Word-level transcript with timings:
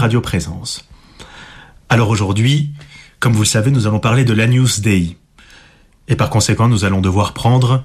Radio 0.00 0.20
Présence. 0.20 0.88
Alors 1.88 2.10
aujourd'hui, 2.10 2.70
comme 3.18 3.32
vous 3.32 3.42
le 3.42 3.46
savez, 3.48 3.72
nous 3.72 3.88
allons 3.88 3.98
parler 3.98 4.24
de 4.24 4.32
l'Agnus 4.32 4.78
Dei. 4.78 5.16
Et 6.06 6.14
par 6.14 6.30
conséquent, 6.30 6.68
nous 6.68 6.84
allons 6.84 7.00
devoir 7.00 7.34
prendre 7.34 7.82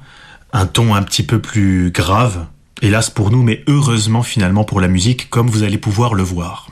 un 0.51 0.67
ton 0.67 0.93
un 0.93 1.01
petit 1.01 1.23
peu 1.23 1.39
plus 1.39 1.89
grave, 1.89 2.45
hélas 2.83 3.09
pour 3.09 3.31
nous, 3.31 3.41
mais 3.41 3.63
heureusement 3.65 4.21
finalement 4.21 4.63
pour 4.63 4.79
la 4.79 4.89
musique, 4.89 5.31
comme 5.31 5.49
vous 5.49 5.63
allez 5.63 5.79
pouvoir 5.79 6.13
le 6.13 6.21
voir. 6.21 6.69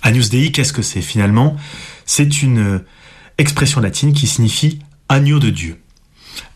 Agnus 0.00 0.30
Dei, 0.30 0.52
qu'est-ce 0.52 0.72
que 0.72 0.80
c'est 0.80 1.02
finalement? 1.02 1.56
C'est 2.06 2.40
une 2.40 2.82
expression 3.36 3.82
latine 3.82 4.14
qui 4.14 4.26
signifie 4.26 4.78
agneau 5.10 5.38
de 5.38 5.50
Dieu. 5.50 5.82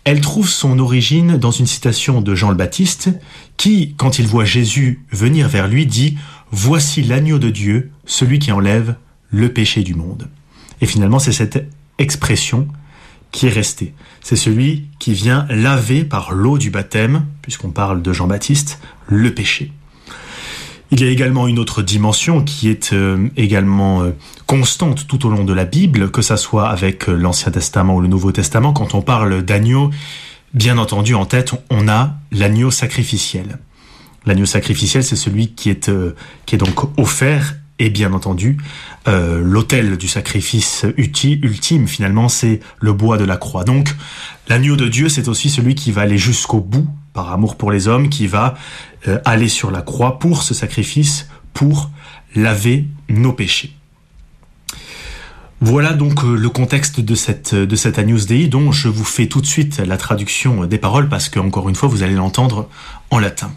Elle 0.04 0.22
trouve 0.22 0.48
son 0.48 0.78
origine 0.78 1.36
dans 1.36 1.50
une 1.50 1.66
citation 1.66 2.22
de 2.22 2.34
Jean 2.34 2.48
le 2.48 2.56
Baptiste 2.56 3.10
qui, 3.58 3.94
quand 3.98 4.18
il 4.18 4.26
voit 4.26 4.46
Jésus 4.46 5.04
venir 5.12 5.48
vers 5.48 5.68
lui, 5.68 5.84
dit⁇ 5.84 6.12
Voici 6.52 7.02
l'agneau 7.02 7.38
de 7.38 7.50
Dieu, 7.50 7.90
celui 8.06 8.38
qui 8.38 8.52
enlève 8.52 8.96
le 9.30 9.52
péché 9.52 9.82
du 9.82 9.94
monde. 9.94 10.28
Et 10.80 10.86
finalement, 10.86 11.18
c'est 11.18 11.32
cette 11.32 11.68
expression 11.98 12.66
qui 13.30 13.46
est 13.46 13.50
restée. 13.50 13.94
C'est 14.20 14.36
celui 14.36 14.88
qui 14.98 15.12
vient 15.12 15.46
laver 15.48 16.04
par 16.04 16.32
l'eau 16.32 16.58
du 16.58 16.70
baptême, 16.70 17.26
puisqu'on 17.42 17.70
parle 17.70 18.02
de 18.02 18.12
Jean-Baptiste, 18.12 18.80
le 19.06 19.32
péché. 19.32 19.72
Il 20.92 21.00
y 21.00 21.04
a 21.04 21.08
également 21.08 21.46
une 21.46 21.60
autre 21.60 21.82
dimension 21.82 22.42
qui 22.42 22.68
est 22.68 22.92
euh, 22.92 23.28
également 23.36 24.02
euh, 24.02 24.10
constante 24.46 25.06
tout 25.06 25.24
au 25.24 25.30
long 25.30 25.44
de 25.44 25.52
la 25.52 25.64
Bible, 25.64 26.10
que 26.10 26.20
ça 26.20 26.36
soit 26.36 26.68
avec 26.68 27.08
euh, 27.08 27.12
l'Ancien 27.14 27.52
Testament 27.52 27.94
ou 27.94 28.00
le 28.00 28.08
Nouveau 28.08 28.32
Testament. 28.32 28.72
Quand 28.72 28.94
on 28.94 29.02
parle 29.02 29.42
d'agneau, 29.42 29.90
bien 30.52 30.78
entendu, 30.78 31.14
en 31.14 31.26
tête, 31.26 31.52
on 31.70 31.86
a 31.86 32.14
l'agneau 32.32 32.72
sacrificiel. 32.72 33.60
L'agneau 34.26 34.46
sacrificiel, 34.46 35.02
c'est 35.02 35.16
celui 35.16 35.54
qui 35.54 35.70
est, 35.70 35.88
euh, 35.88 36.14
qui 36.46 36.54
est 36.54 36.58
donc 36.58 36.98
offert 36.98 37.54
et 37.80 37.88
bien 37.88 38.12
entendu, 38.12 38.58
euh, 39.08 39.40
l'autel 39.42 39.96
du 39.96 40.06
sacrifice 40.06 40.84
ultime, 40.98 41.88
finalement, 41.88 42.28
c'est 42.28 42.60
le 42.78 42.92
bois 42.92 43.16
de 43.16 43.24
la 43.24 43.38
croix. 43.38 43.64
Donc, 43.64 43.96
l'agneau 44.48 44.76
de 44.76 44.86
Dieu, 44.86 45.08
c'est 45.08 45.28
aussi 45.28 45.48
celui 45.48 45.74
qui 45.74 45.90
va 45.90 46.02
aller 46.02 46.18
jusqu'au 46.18 46.60
bout, 46.60 46.86
par 47.14 47.32
amour 47.32 47.56
pour 47.56 47.72
les 47.72 47.88
hommes, 47.88 48.10
qui 48.10 48.26
va 48.26 48.54
euh, 49.08 49.18
aller 49.24 49.48
sur 49.48 49.70
la 49.70 49.80
croix 49.80 50.18
pour 50.18 50.42
ce 50.42 50.52
sacrifice, 50.52 51.28
pour 51.54 51.90
laver 52.36 52.84
nos 53.08 53.32
péchés. 53.32 53.74
Voilà 55.62 55.92
donc 55.92 56.22
le 56.22 56.48
contexte 56.48 57.00
de 57.00 57.14
cette, 57.14 57.54
de 57.54 57.98
Agnus 58.00 58.24
Dei 58.24 58.48
dont 58.48 58.72
je 58.72 58.88
vous 58.88 59.04
fais 59.04 59.26
tout 59.26 59.42
de 59.42 59.46
suite 59.46 59.78
la 59.78 59.98
traduction 59.98 60.64
des 60.64 60.78
paroles 60.78 61.08
parce 61.08 61.28
que, 61.28 61.38
encore 61.38 61.68
une 61.68 61.74
fois, 61.74 61.88
vous 61.88 62.02
allez 62.02 62.14
l'entendre 62.14 62.68
en 63.10 63.18
latin. 63.18 63.52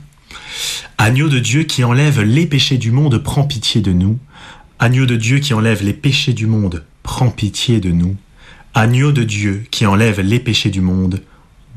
Agneau 0.97 1.29
de 1.29 1.39
Dieu 1.39 1.63
qui 1.63 1.83
enlève 1.83 2.21
les 2.21 2.45
péchés 2.45 2.77
du 2.77 2.91
monde, 2.91 3.17
prends 3.17 3.43
pitié 3.43 3.81
de 3.81 3.91
nous. 3.91 4.17
Agneau 4.79 5.05
de 5.05 5.15
Dieu 5.15 5.39
qui 5.39 5.53
enlève 5.53 5.83
les 5.83 5.93
péchés 5.93 6.33
du 6.33 6.47
monde, 6.47 6.83
prends 7.03 7.29
pitié 7.29 7.79
de 7.79 7.91
nous. 7.91 8.15
Agneau 8.73 9.11
de 9.11 9.23
Dieu 9.23 9.65
qui 9.69 9.85
enlève 9.85 10.19
les 10.21 10.39
péchés 10.39 10.69
du 10.69 10.81
monde, 10.81 11.21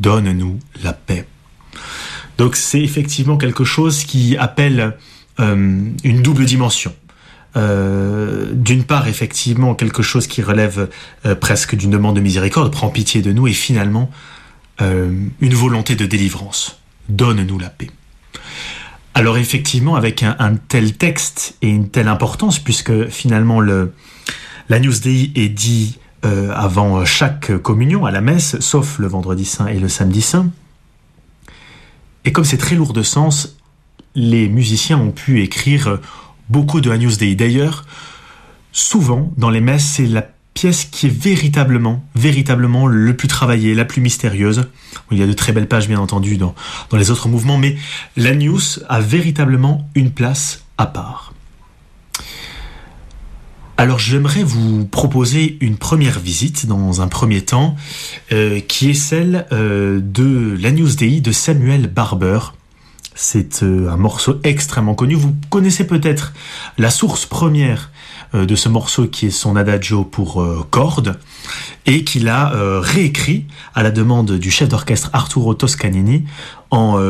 donne-nous 0.01 0.59
la 0.83 0.93
paix. 0.93 1.27
Donc 2.39 2.57
c'est 2.57 2.81
effectivement 2.81 3.37
quelque 3.37 3.65
chose 3.65 4.05
qui 4.05 4.37
appelle 4.37 4.97
euh, 5.41 5.83
une 6.05 6.23
double 6.23 6.45
dimension. 6.45 6.95
Euh, 7.57 8.51
d'une 8.53 8.85
part, 8.85 9.09
effectivement, 9.09 9.75
quelque 9.75 10.03
chose 10.03 10.27
qui 10.27 10.43
relève 10.43 10.91
euh, 11.25 11.35
presque 11.35 11.75
d'une 11.75 11.91
demande 11.91 12.17
de 12.17 12.21
miséricorde, 12.21 12.71
prends 12.71 12.91
pitié 12.91 13.23
de 13.23 13.33
nous, 13.33 13.47
et 13.47 13.53
finalement, 13.53 14.11
une 14.79 15.55
volonté 15.55 15.97
de 15.97 16.05
délivrance. 16.05 16.79
Donne-nous 17.09 17.59
la 17.59 17.71
paix. 17.71 17.89
Alors 19.17 19.39
effectivement, 19.39 19.97
avec 19.97 20.23
un, 20.23 20.57
tel 20.69 20.93
texte 20.93 21.57
et 21.63 21.69
une 21.69 21.89
telle 21.89 22.07
importance, 22.07 22.59
puisque 22.59 23.09
finalement 23.09 23.61
le, 23.61 23.95
la 24.69 24.79
News 24.79 24.93
Dei 25.03 25.33
est 25.35 25.49
dit 25.49 25.99
euh, 26.27 26.53
avant 26.55 27.03
chaque 27.07 27.57
communion 27.63 28.05
à 28.05 28.11
la 28.11 28.21
messe, 28.21 28.61
sauf 28.61 28.99
le 28.99 29.07
vendredi 29.07 29.47
saint 29.47 29.69
et 29.69 29.79
le 29.79 29.89
samedi 29.89 30.21
saint, 30.21 30.51
et 32.27 32.33
comme 32.33 32.45
c'est 32.45 32.59
très 32.59 32.77
lourd 32.77 32.93
de 32.93 33.03
sens, 33.03 33.57
les 34.15 34.51
musiciens 34.51 34.99
ont 34.99 35.13
pu 35.13 35.41
écrire 35.41 35.99
beaucoup 36.51 36.83
de 36.83 36.91
Agnus 36.91 37.17
Dei. 37.17 37.37
D'ailleurs, 37.37 37.87
souvent 38.71 39.33
dans 39.39 39.49
les 39.49 39.63
messes, 39.63 39.87
c'est 39.87 40.07
la 40.07 40.29
pièce 40.57 40.87
qui 40.87 41.07
est 41.07 41.17
véritablement, 41.17 42.03
véritablement 42.15 42.87
le 42.87 43.15
plus 43.15 43.29
travaillée, 43.29 43.75
la 43.75 43.85
plus 43.85 44.01
mystérieuse. 44.01 44.71
Il 45.11 45.19
y 45.19 45.23
a 45.23 45.27
de 45.27 45.33
très 45.35 45.53
belles 45.53 45.69
pages, 45.69 45.87
bien 45.87 46.01
entendu, 46.01 46.39
dans, 46.39 46.55
les 46.93 47.11
autres 47.11 47.29
mouvements, 47.29 47.59
mais 47.59 47.77
l'Agnus 48.17 48.81
a 48.89 49.01
véritablement 49.01 49.89
une 49.95 50.11
place 50.11 50.65
à 50.79 50.87
part. 50.87 51.35
Alors 53.77 53.99
j'aimerais 53.99 54.43
vous 54.43 54.87
proposer 54.87 55.59
une 55.61 55.77
première 55.77 56.19
visite 56.19 56.65
dans 56.65 57.03
un 57.03 57.09
premier 57.09 57.43
temps, 57.43 57.77
euh, 58.33 58.61
qui 58.61 58.89
est 58.89 58.95
celle 58.95 59.47
euh, 59.53 60.01
de 60.03 60.57
l'Agnus 60.59 60.97
Dei 60.97 61.21
de 61.21 61.33
Samuel 61.33 61.87
Barber. 61.87 62.39
C'est 63.15 63.63
euh, 63.63 63.91
un 63.91 63.99
morceau 63.99 64.41
extrêmement 64.43 64.95
connu. 64.95 65.15
Vous 65.15 65.35
connaissez 65.51 65.87
peut-être 65.87 66.33
la 66.79 66.89
source 66.89 67.27
première 67.27 67.91
de 68.33 68.57
ce 68.57 68.69
morceau 68.69 69.07
qui 69.07 69.27
est 69.27 69.31
son 69.31 69.57
adagio 69.57 70.05
pour 70.05 70.43
euh, 70.43 70.67
cordes 70.71 71.19
et 71.87 72.03
qu'il 72.05 72.29
a 72.29 72.53
euh, 72.55 72.81
réécrit 72.81 73.45
à 73.75 73.83
la 73.83 73.91
demande 73.91 74.33
du 74.33 74.51
chef 74.51 74.69
d'orchestre 74.69 75.11
Arturo 75.13 75.55
Toscanini 75.55 76.25
en, 76.73 77.01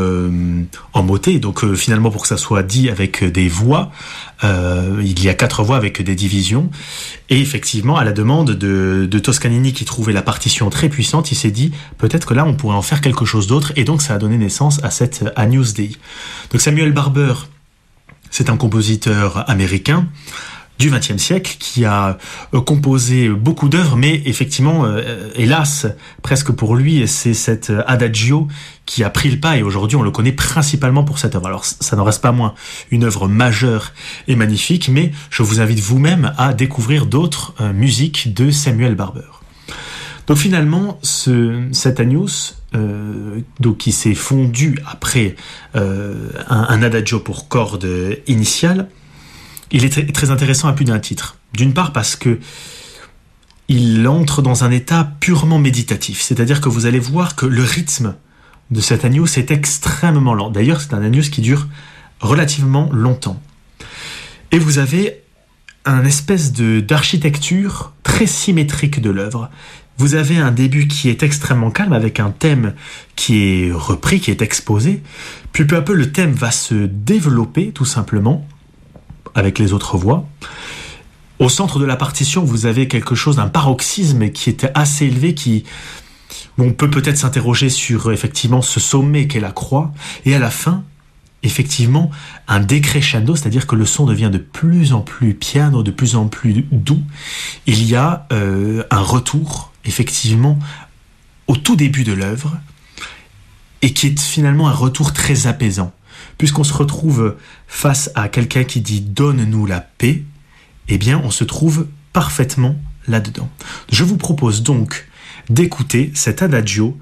en 0.93 1.03
motet. 1.03 1.39
Donc 1.39 1.65
finalement 1.75 2.11
pour 2.11 2.23
que 2.23 2.29
ça 2.29 2.37
soit 2.37 2.63
dit 2.63 2.91
avec 2.91 3.25
des 3.25 3.49
voix, 3.49 3.91
il 4.43 5.25
y 5.25 5.31
a 5.31 5.35
quatre 5.35 5.63
voix 5.63 5.79
avec 5.79 6.03
des 6.03 6.15
divisions. 6.15 6.71
Et 7.31 7.41
effectivement 7.41 7.97
à 7.97 8.05
la 8.05 8.13
demande 8.13 8.51
de, 8.51 9.09
de 9.11 9.19
Toscanini 9.19 9.73
qui 9.73 9.87
trouvait 9.87 10.13
la 10.13 10.21
partition 10.21 10.69
très 10.69 10.91
puissante, 10.91 11.33
il 11.33 11.37
s'est 11.37 11.51
dit 11.51 11.73
peut-être 11.97 12.27
que 12.27 12.35
là 12.35 12.45
on 12.45 12.53
pourrait 12.53 12.77
en 12.77 12.83
faire 12.83 13.01
quelque 13.01 13.25
chose 13.25 13.47
d'autre. 13.47 13.73
Et 13.77 13.85
donc 13.85 14.03
ça 14.03 14.15
a 14.15 14.19
donné 14.19 14.37
naissance 14.37 14.79
à 14.85 14.91
cette 14.91 15.25
Agnus 15.37 15.73
Dei. 15.73 15.97
Donc 16.53 16.61
Samuel 16.61 16.93
Barber, 16.93 17.33
c'est 18.31 18.51
un 18.51 18.59
compositeur 18.59 19.49
américain 19.49 20.07
du 20.79 20.91
XXe 20.91 21.17
siècle 21.17 21.57
qui 21.59 21.85
a 21.85 22.19
euh, 22.55 22.61
composé 22.61 23.29
beaucoup 23.29 23.69
d'œuvres, 23.69 23.97
mais 23.97 24.23
effectivement, 24.27 24.85
euh, 24.85 25.31
hélas, 25.35 25.87
presque 26.23 26.53
pour 26.53 26.77
lui, 26.77 27.07
c'est 27.09 27.35
cet 27.35 27.71
euh, 27.71 27.83
adagio 27.87 28.49
qui 28.85 29.03
a 29.03 29.11
pris 29.11 29.31
le 29.31 29.41
pas 29.41 29.57
et 29.57 29.63
aujourd'hui 29.63 29.97
on 29.97 30.03
le 30.03 30.11
connaît 30.11 30.33
principalement 30.33 31.03
pour 31.03 31.19
cette 31.19 31.35
œuvre. 31.35 31.47
Alors 31.47 31.65
ça 31.65 31.97
n'en 31.97 32.05
reste 32.05 32.23
pas 32.23 32.33
moins 32.33 32.55
une 32.91 33.05
œuvre 33.05 33.27
majeure 33.27 33.93
et 34.29 34.37
magnifique, 34.37 34.89
mais 34.89 35.13
je 35.31 35.43
vous 35.43 35.61
invite 35.61 35.81
vous-même 35.81 36.33
à 36.39 36.53
découvrir 36.53 37.07
d'autres 37.07 37.55
musiques 37.73 38.33
de 38.33 38.53
Samuel 38.53 38.95
Barber. 38.95 39.23
Donc 40.29 40.37
finalement, 40.37 41.01
ce, 41.03 41.67
cet 41.73 41.99
Agnus, 41.99 42.63
donc 43.59 43.79
qui 43.79 43.91
s'est 43.91 44.15
fondu 44.15 44.79
après 44.87 45.35
un, 45.75 45.83
un, 46.49 46.83
adagio 46.83 47.19
pour 47.19 47.49
corde 47.49 47.89
initiale, 48.29 48.89
il 49.71 49.85
est 49.85 50.13
très 50.13 50.31
intéressant 50.31 50.69
à 50.69 50.73
plus 50.73 50.85
d'un 50.85 50.99
titre. 50.99 51.37
D'une 51.53 51.75
part 51.75 51.93
parce 51.93 52.17
que 52.17 52.39
il 53.69 54.07
entre 54.07 54.43
dans 54.43 54.63
un 54.63 54.71
état 54.71 55.13
purement 55.19 55.59
méditatif, 55.59 56.21
c'est-à-dire 56.21 56.61
que 56.61 56.69
vous 56.69 56.87
allez 56.87 57.01
voir 57.01 57.35
que 57.35 57.47
le 57.47 57.65
rythme 57.65 58.15
de 58.71 58.81
cet 58.81 59.05
Agnus 59.05 59.39
est 59.39 59.51
extrêmement 59.51 60.35
lent. 60.35 60.51
D'ailleurs, 60.51 60.81
c'est 60.81 60.95
un 60.95 61.03
Agnus 61.03 61.31
qui 61.31 61.41
dure 61.41 61.67
relativement 62.21 62.89
longtemps. 62.93 63.41
Et 64.53 64.59
vous 64.59 64.79
avez 64.79 65.23
un 65.85 66.05
espèce 66.05 66.53
de 66.53 66.81
d'architecture 66.81 67.93
très 68.03 68.27
symétrique 68.27 69.01
de 69.01 69.11
l'œuvre. 69.11 69.51
Vous 69.99 70.15
avez 70.15 70.37
un 70.37 70.51
début 70.51 70.89
qui 70.89 71.09
est 71.09 71.23
extrêmement 71.23 71.71
calme 71.71 71.93
avec 71.93 72.21
un 72.21 72.31
thème 72.31 72.75
qui 73.15 73.39
est 73.39 73.73
repris, 73.73 74.21
qui 74.21 74.31
est 74.31 74.43
exposé. 74.43 75.03
Puis 75.53 75.65
peu 75.65 75.77
à 75.77 75.83
peu, 75.83 75.95
le 75.95 76.13
thème 76.13 76.33
va 76.33 76.51
se 76.51 76.75
développer 76.75 77.73
tout 77.73 77.85
simplement 77.85 78.47
avec 79.37 79.61
les 79.61 79.73
autres 79.73 79.97
voix. 79.97 80.27
Au 81.39 81.49
centre 81.49 81.79
de 81.79 81.85
la 81.85 81.97
partition, 81.97 82.43
vous 82.43 82.67
avez 82.67 82.89
quelque 82.89 83.15
chose 83.15 83.37
d'un 83.37 83.49
paroxysme 83.49 84.31
qui 84.31 84.51
était 84.51 84.71
assez 84.75 85.05
élevé, 85.05 85.35
qui 85.35 85.65
on 86.59 86.73
peut 86.73 86.91
peut-être 86.91 87.19
s'interroger 87.19 87.69
sur 87.69 88.11
effectivement 88.11 88.63
ce 88.63 88.81
sommet 88.81 89.29
qu'est 89.29 89.41
la 89.41 89.53
croix, 89.53 89.93
et 90.25 90.35
à 90.35 90.39
la 90.39 90.51
fin, 90.51 90.83
effectivement, 91.43 92.11
un 92.49 92.61
décrescendo, 92.61 93.37
c'est-à-dire 93.37 93.67
que 93.67 93.77
le 93.77 93.85
son 93.85 94.07
devient 94.07 94.31
de 94.33 94.39
plus 94.39 94.95
en 94.95 95.03
plus 95.03 95.35
piano, 95.35 95.83
de 95.83 95.91
plus 95.91 96.17
en 96.17 96.29
plus 96.29 96.65
doux. 96.73 97.03
Il 97.67 97.85
y 97.85 97.95
a 97.95 98.27
euh, 98.33 98.83
un 98.91 99.01
retour, 99.01 99.73
effectivement, 99.85 100.59
au 101.47 101.57
tout 101.57 101.77
début 101.77 102.05
de 102.05 102.15
l'œuvre, 102.15 102.59
et 103.83 103.93
qui 103.93 104.07
est 104.07 104.19
finalement 104.19 104.69
un 104.69 104.73
retour 104.73 105.13
très 105.13 105.47
apaisant 105.47 105.93
puisqu'on 106.39 106.65
se 106.65 106.75
retrouve 106.75 107.37
face 107.67 108.11
à 108.15 108.29
quelqu'un 108.29 108.65
qui 108.65 108.81
dit 108.81 109.01
donne-nous 109.01 109.67
la 109.67 109.81
paix, 109.81 110.23
eh 110.89 110.99
bien 110.99 111.21
on 111.25 111.31
se 111.31 111.45
trouve 111.45 111.87
parfaitement 112.13 112.77
là-dedans. 113.09 113.49
Je 113.91 114.05
vous 114.05 114.17
propose 114.17 114.63
donc 114.63 115.09
d'écouter 115.49 116.11
cet 116.15 116.43
adagio 116.43 116.99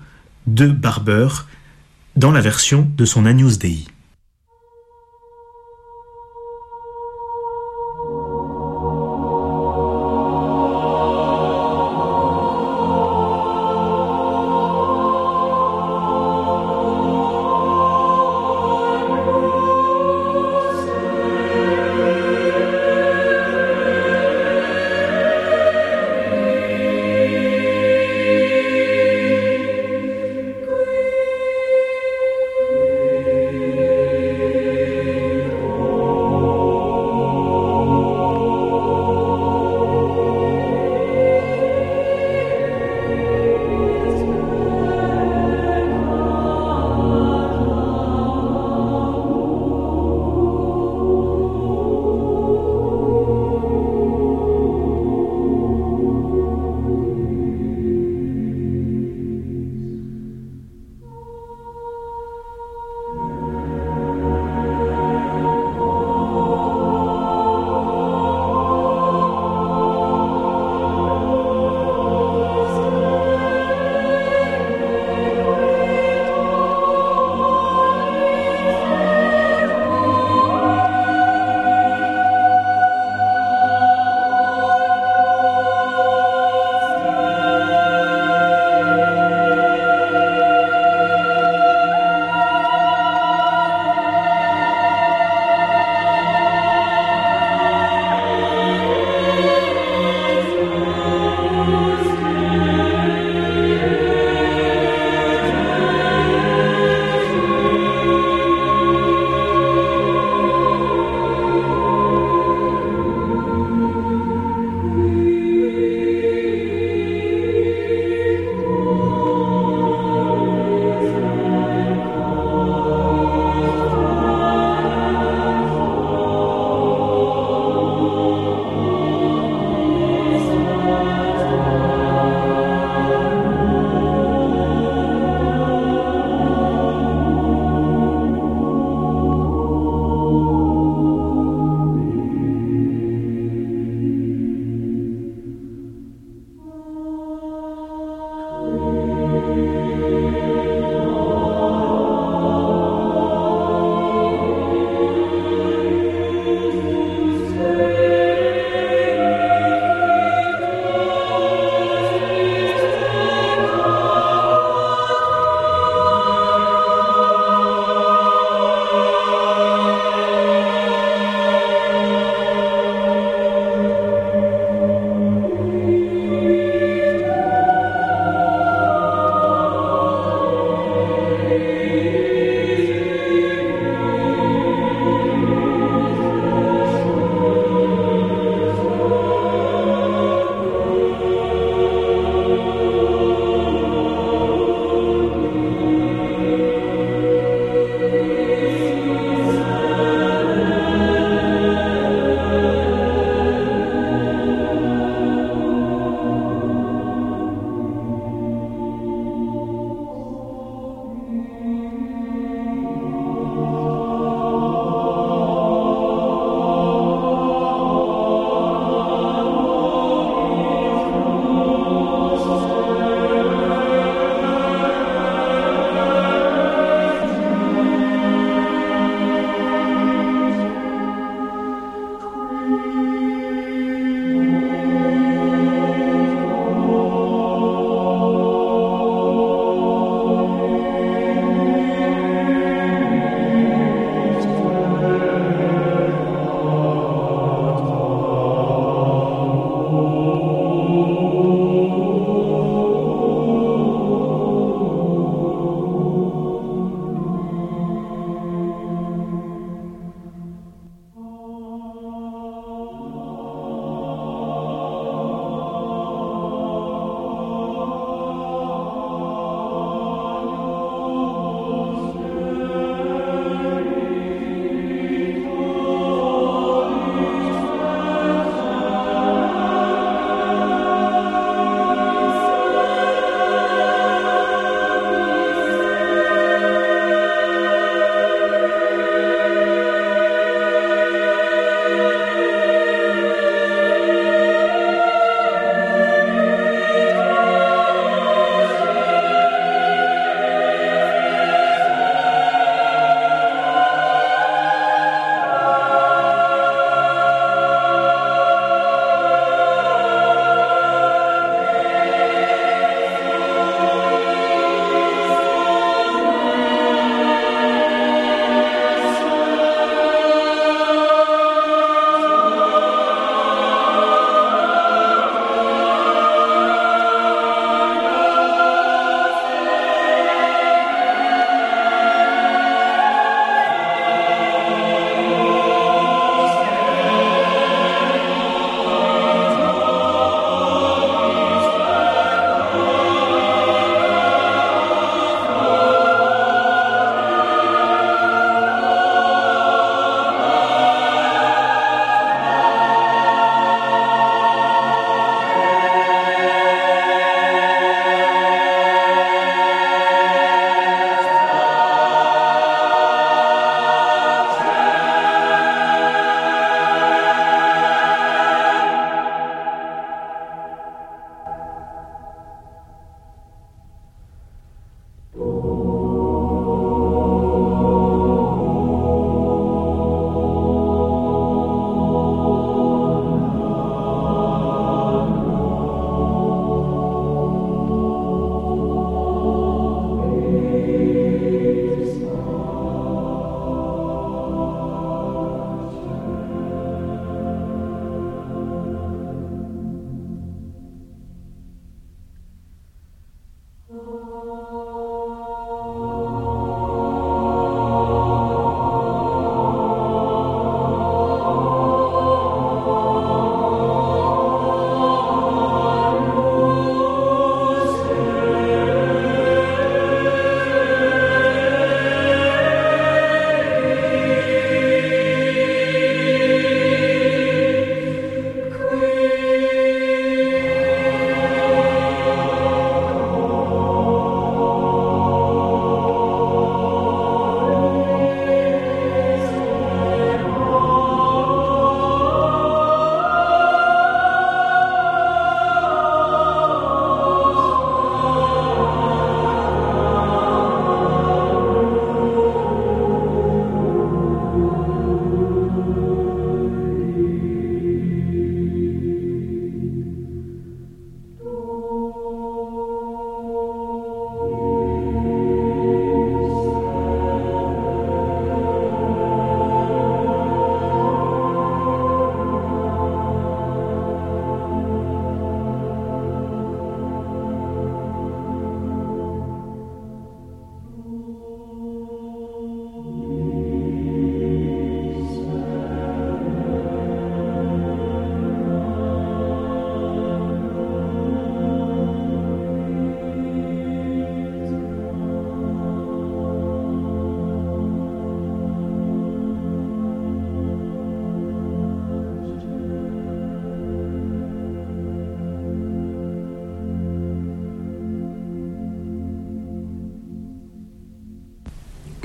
de 0.47 0.67
Barber 0.67 1.29
dans 2.17 2.31
la 2.31 2.41
version 2.41 2.89
de 2.97 3.05
son 3.05 3.27
Agnus 3.27 3.59
Dei. 3.59 3.87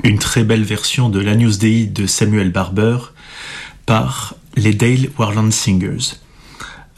Une 0.04 0.18
très 0.18 0.44
belle 0.44 0.64
version 0.64 1.08
de 1.08 1.20
l'Agnus 1.20 1.58
Dei 1.58 1.86
de 1.86 2.06
Samuel 2.06 2.50
Barber 2.50 2.98
par 3.86 4.34
les 4.56 4.74
Dale 4.74 5.10
Warland 5.18 5.52
Singers. 5.52 6.16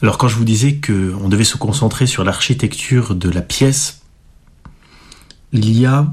Alors 0.01 0.17
quand 0.17 0.27
je 0.27 0.35
vous 0.35 0.43
disais 0.43 0.79
qu'on 0.79 1.29
devait 1.29 1.43
se 1.43 1.57
concentrer 1.57 2.07
sur 2.07 2.23
l'architecture 2.23 3.15
de 3.15 3.29
la 3.29 3.41
pièce, 3.41 4.01
il 5.51 5.77
y 5.77 5.85
a 5.85 6.11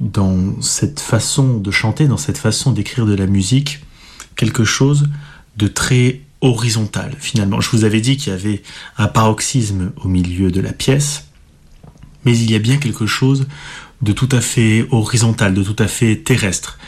dans 0.00 0.60
cette 0.60 1.00
façon 1.00 1.58
de 1.58 1.70
chanter, 1.70 2.06
dans 2.08 2.16
cette 2.16 2.38
façon 2.38 2.72
d'écrire 2.72 3.06
de 3.06 3.14
la 3.14 3.26
musique, 3.26 3.80
quelque 4.36 4.64
chose 4.64 5.08
de 5.56 5.68
très 5.68 6.20
horizontal 6.40 7.14
finalement. 7.18 7.60
Je 7.60 7.70
vous 7.70 7.84
avais 7.84 8.00
dit 8.00 8.16
qu'il 8.16 8.32
y 8.32 8.36
avait 8.36 8.62
un 8.98 9.06
paroxysme 9.06 9.92
au 10.02 10.08
milieu 10.08 10.50
de 10.50 10.60
la 10.60 10.72
pièce, 10.72 11.28
mais 12.24 12.36
il 12.36 12.50
y 12.50 12.54
a 12.54 12.58
bien 12.58 12.76
quelque 12.78 13.06
chose 13.06 13.46
de 14.02 14.12
tout 14.12 14.28
à 14.32 14.40
fait 14.40 14.86
horizontal, 14.90 15.54
de 15.54 15.62
tout 15.62 15.76
à 15.78 15.86
fait 15.86 16.16
terrestre. 16.16 16.78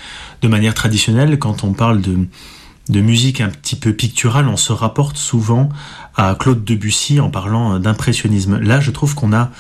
De 0.43 0.49
manière 0.49 0.75
traditionnelle, 0.75 1.39
quand 1.39 1.65
on 1.65 1.73
parle 1.73 2.01
de, 2.01 3.01
musique 3.01 3.41
un 3.41 3.49
petit 3.49 3.77
peu 3.77 3.93
picturale, 3.93 4.49
on 4.49 4.57
se 4.57 4.73
rapporte 4.73 5.17
souvent 5.17 5.69
à 6.15 6.37
Claude 6.39 6.65
Debussy 6.65 7.21
en 7.21 7.31
parlant 7.31 7.79
d'impressionnisme. 7.79 8.59
Là, 8.59 8.81
je 8.81 8.91
trouve 8.91 9.15
qu'on 9.15 9.33
a 9.33 9.51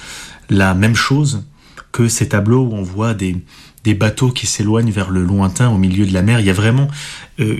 la 0.50 0.74
même 0.74 0.94
chose 0.94 1.44
que 1.92 2.08
ces 2.08 2.28
tableaux 2.28 2.64
où 2.64 2.74
on 2.74 2.82
voit 2.82 3.14
des, 3.14 3.36
des 3.84 3.94
bateaux 3.94 4.30
qui 4.30 4.46
s'éloignent 4.46 4.90
vers 4.90 5.10
le 5.10 5.22
lointain 5.22 5.70
au 5.70 5.78
milieu 5.78 6.06
de 6.06 6.12
la 6.12 6.22
mer. 6.22 6.40
Il 6.40 6.46
y 6.46 6.50
a 6.50 6.54
vraiment 6.54 6.88
euh, 7.40 7.58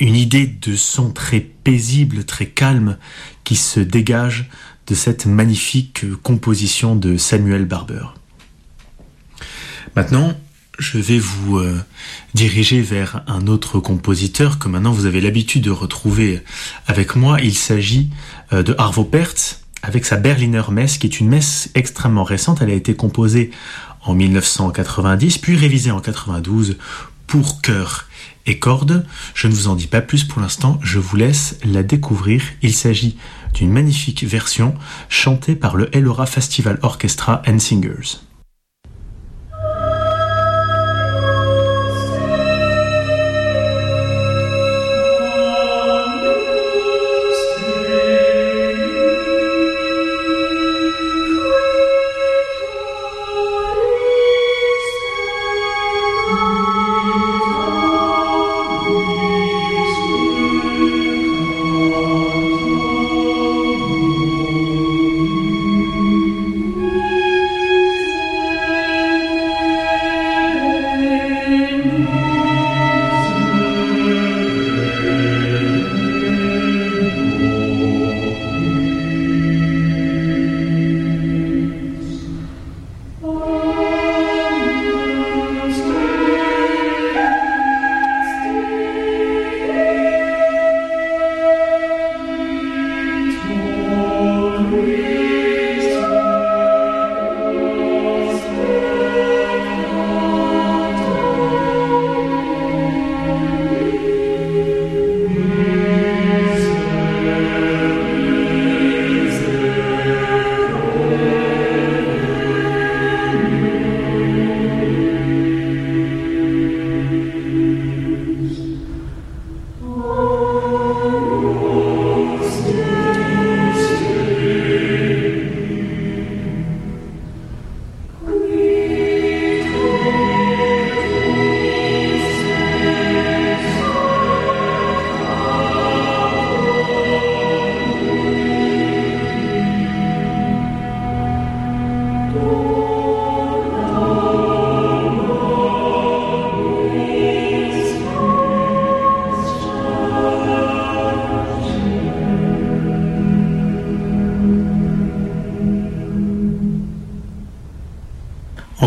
une 0.00 0.14
idée 0.14 0.46
de 0.46 0.76
son 0.76 1.10
très 1.10 1.40
paisible, 1.40 2.24
très 2.24 2.46
calme 2.46 2.98
qui 3.44 3.56
se 3.56 3.80
dégage 3.80 4.48
de 4.86 4.94
cette 4.94 5.26
magnifique 5.26 6.04
composition 6.22 6.94
de 6.94 7.16
Samuel 7.16 7.64
Barber. 7.64 8.04
Maintenant, 9.96 10.34
je 10.78 10.98
vais 10.98 11.18
vous 11.18 11.56
euh, 11.56 11.82
diriger 12.34 12.82
vers 12.82 13.22
un 13.26 13.46
autre 13.46 13.80
compositeur 13.80 14.58
que 14.58 14.68
maintenant 14.68 14.92
vous 14.92 15.06
avez 15.06 15.22
l'habitude 15.22 15.62
de 15.62 15.70
retrouver 15.70 16.42
avec 16.86 17.16
moi. 17.16 17.40
Il 17.40 17.54
s'agit 17.54 18.10
euh, 18.52 18.62
de 18.62 18.74
Arvo 18.76 19.04
Pärt 19.04 19.62
avec 19.82 20.04
sa 20.04 20.16
Berliner 20.16 20.64
Messe, 20.70 20.98
qui 20.98 21.06
est 21.06 21.18
une 21.18 21.28
messe 21.28 21.70
extrêmement 21.74 22.24
récente. 22.24 22.60
Elle 22.60 22.70
a 22.70 22.74
été 22.74 22.94
composée 22.94 23.50
en 24.04 24.14
1990, 24.14 25.38
puis 25.38 25.56
révisée 25.56 25.90
en 25.90 26.00
92 26.00 26.76
pour 27.26 27.62
chœur 27.62 28.06
et 28.44 28.58
cordes. 28.58 29.06
Je 29.34 29.48
ne 29.48 29.54
vous 29.54 29.68
en 29.68 29.76
dis 29.76 29.86
pas 29.86 30.02
plus 30.02 30.24
pour 30.24 30.42
l'instant, 30.42 30.78
je 30.82 30.98
vous 30.98 31.16
laisse 31.16 31.58
la 31.64 31.82
découvrir. 31.82 32.42
Il 32.60 32.74
s'agit 32.74 33.16
d'une 33.54 33.72
magnifique 33.72 34.24
version 34.24 34.74
chantée 35.08 35.56
par 35.56 35.76
le 35.76 35.88
Elora 35.96 36.26
Festival 36.26 36.78
Orchestra 36.82 37.40
and 37.46 37.60
Singers. 37.60 38.18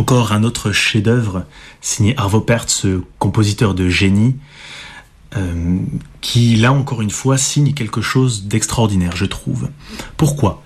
Encore 0.09 0.31
un 0.31 0.43
autre 0.43 0.71
chef-d'œuvre 0.71 1.45
signé 1.81 2.17
Arvo 2.17 2.41
Pärt, 2.41 2.67
ce 2.71 3.03
compositeur 3.19 3.75
de 3.75 3.89
génie, 3.89 4.37
euh, 5.37 5.77
qui 6.19 6.55
là 6.55 6.73
encore 6.73 7.03
une 7.03 7.11
fois 7.11 7.37
signe 7.37 7.75
quelque 7.75 8.01
chose 8.01 8.45
d'extraordinaire, 8.45 9.15
je 9.15 9.25
trouve. 9.25 9.69
Pourquoi? 10.17 10.63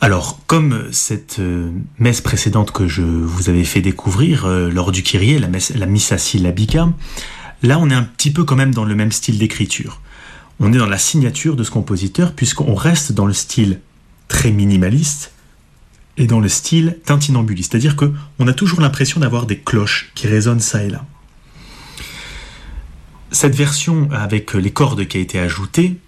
Alors, 0.00 0.40
comme 0.46 0.88
cette 0.90 1.38
euh, 1.38 1.70
messe 1.98 2.22
précédente 2.22 2.72
que 2.72 2.88
je 2.88 3.02
vous 3.02 3.50
avais 3.50 3.64
fait 3.64 3.82
découvrir 3.82 4.46
euh, 4.46 4.70
lors 4.70 4.90
du 4.90 5.02
Kyrie, 5.02 5.38
la, 5.38 5.48
messe, 5.48 5.74
la 5.74 5.84
Missa 5.84 6.16
syllabica, 6.16 6.88
là 7.62 7.78
on 7.78 7.90
est 7.90 7.94
un 7.94 8.04
petit 8.04 8.30
peu 8.30 8.44
quand 8.44 8.56
même 8.56 8.72
dans 8.72 8.86
le 8.86 8.94
même 8.94 9.12
style 9.12 9.36
d'écriture. 9.36 10.00
On 10.60 10.72
est 10.72 10.78
dans 10.78 10.86
la 10.86 10.96
signature 10.96 11.56
de 11.56 11.62
ce 11.62 11.70
compositeur 11.70 12.32
puisqu'on 12.32 12.74
reste 12.74 13.12
dans 13.12 13.26
le 13.26 13.34
style 13.34 13.80
très 14.28 14.50
minimaliste, 14.50 15.34
et 16.16 16.26
dans 16.26 16.40
le 16.40 16.48
style 16.48 16.98
tintinambuliste, 17.04 17.72
c'est-à-dire 17.72 17.96
que 17.96 18.12
on 18.38 18.48
a 18.48 18.52
toujours 18.52 18.80
l'impression 18.80 19.20
d'avoir 19.20 19.46
des 19.46 19.58
cloches 19.58 20.10
qui 20.14 20.26
résonnent 20.26 20.60
ça 20.60 20.82
et 20.82 20.90
là. 20.90 21.04
Cette 23.30 23.54
version 23.54 24.08
avec 24.10 24.54
les 24.54 24.72
cordes 24.72 25.06
qui 25.06 25.18
a 25.18 25.20
été 25.20 25.38
ajoutée 25.38 25.98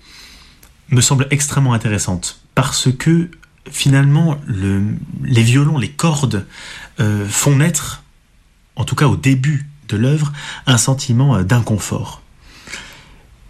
me 0.90 1.00
semble 1.00 1.26
extrêmement 1.30 1.72
intéressante 1.72 2.42
parce 2.54 2.88
que 2.92 3.30
finalement 3.70 4.40
les 4.48 5.42
violons, 5.42 5.78
les 5.78 5.90
cordes 5.90 6.46
euh, 7.00 7.26
font 7.28 7.56
naître, 7.56 8.02
en 8.76 8.84
tout 8.84 8.96
cas 8.96 9.06
au 9.06 9.16
début 9.16 9.68
de 9.88 9.96
l'œuvre, 9.96 10.32
un 10.66 10.78
sentiment 10.78 11.36
euh, 11.36 11.42
d'inconfort. 11.42 12.21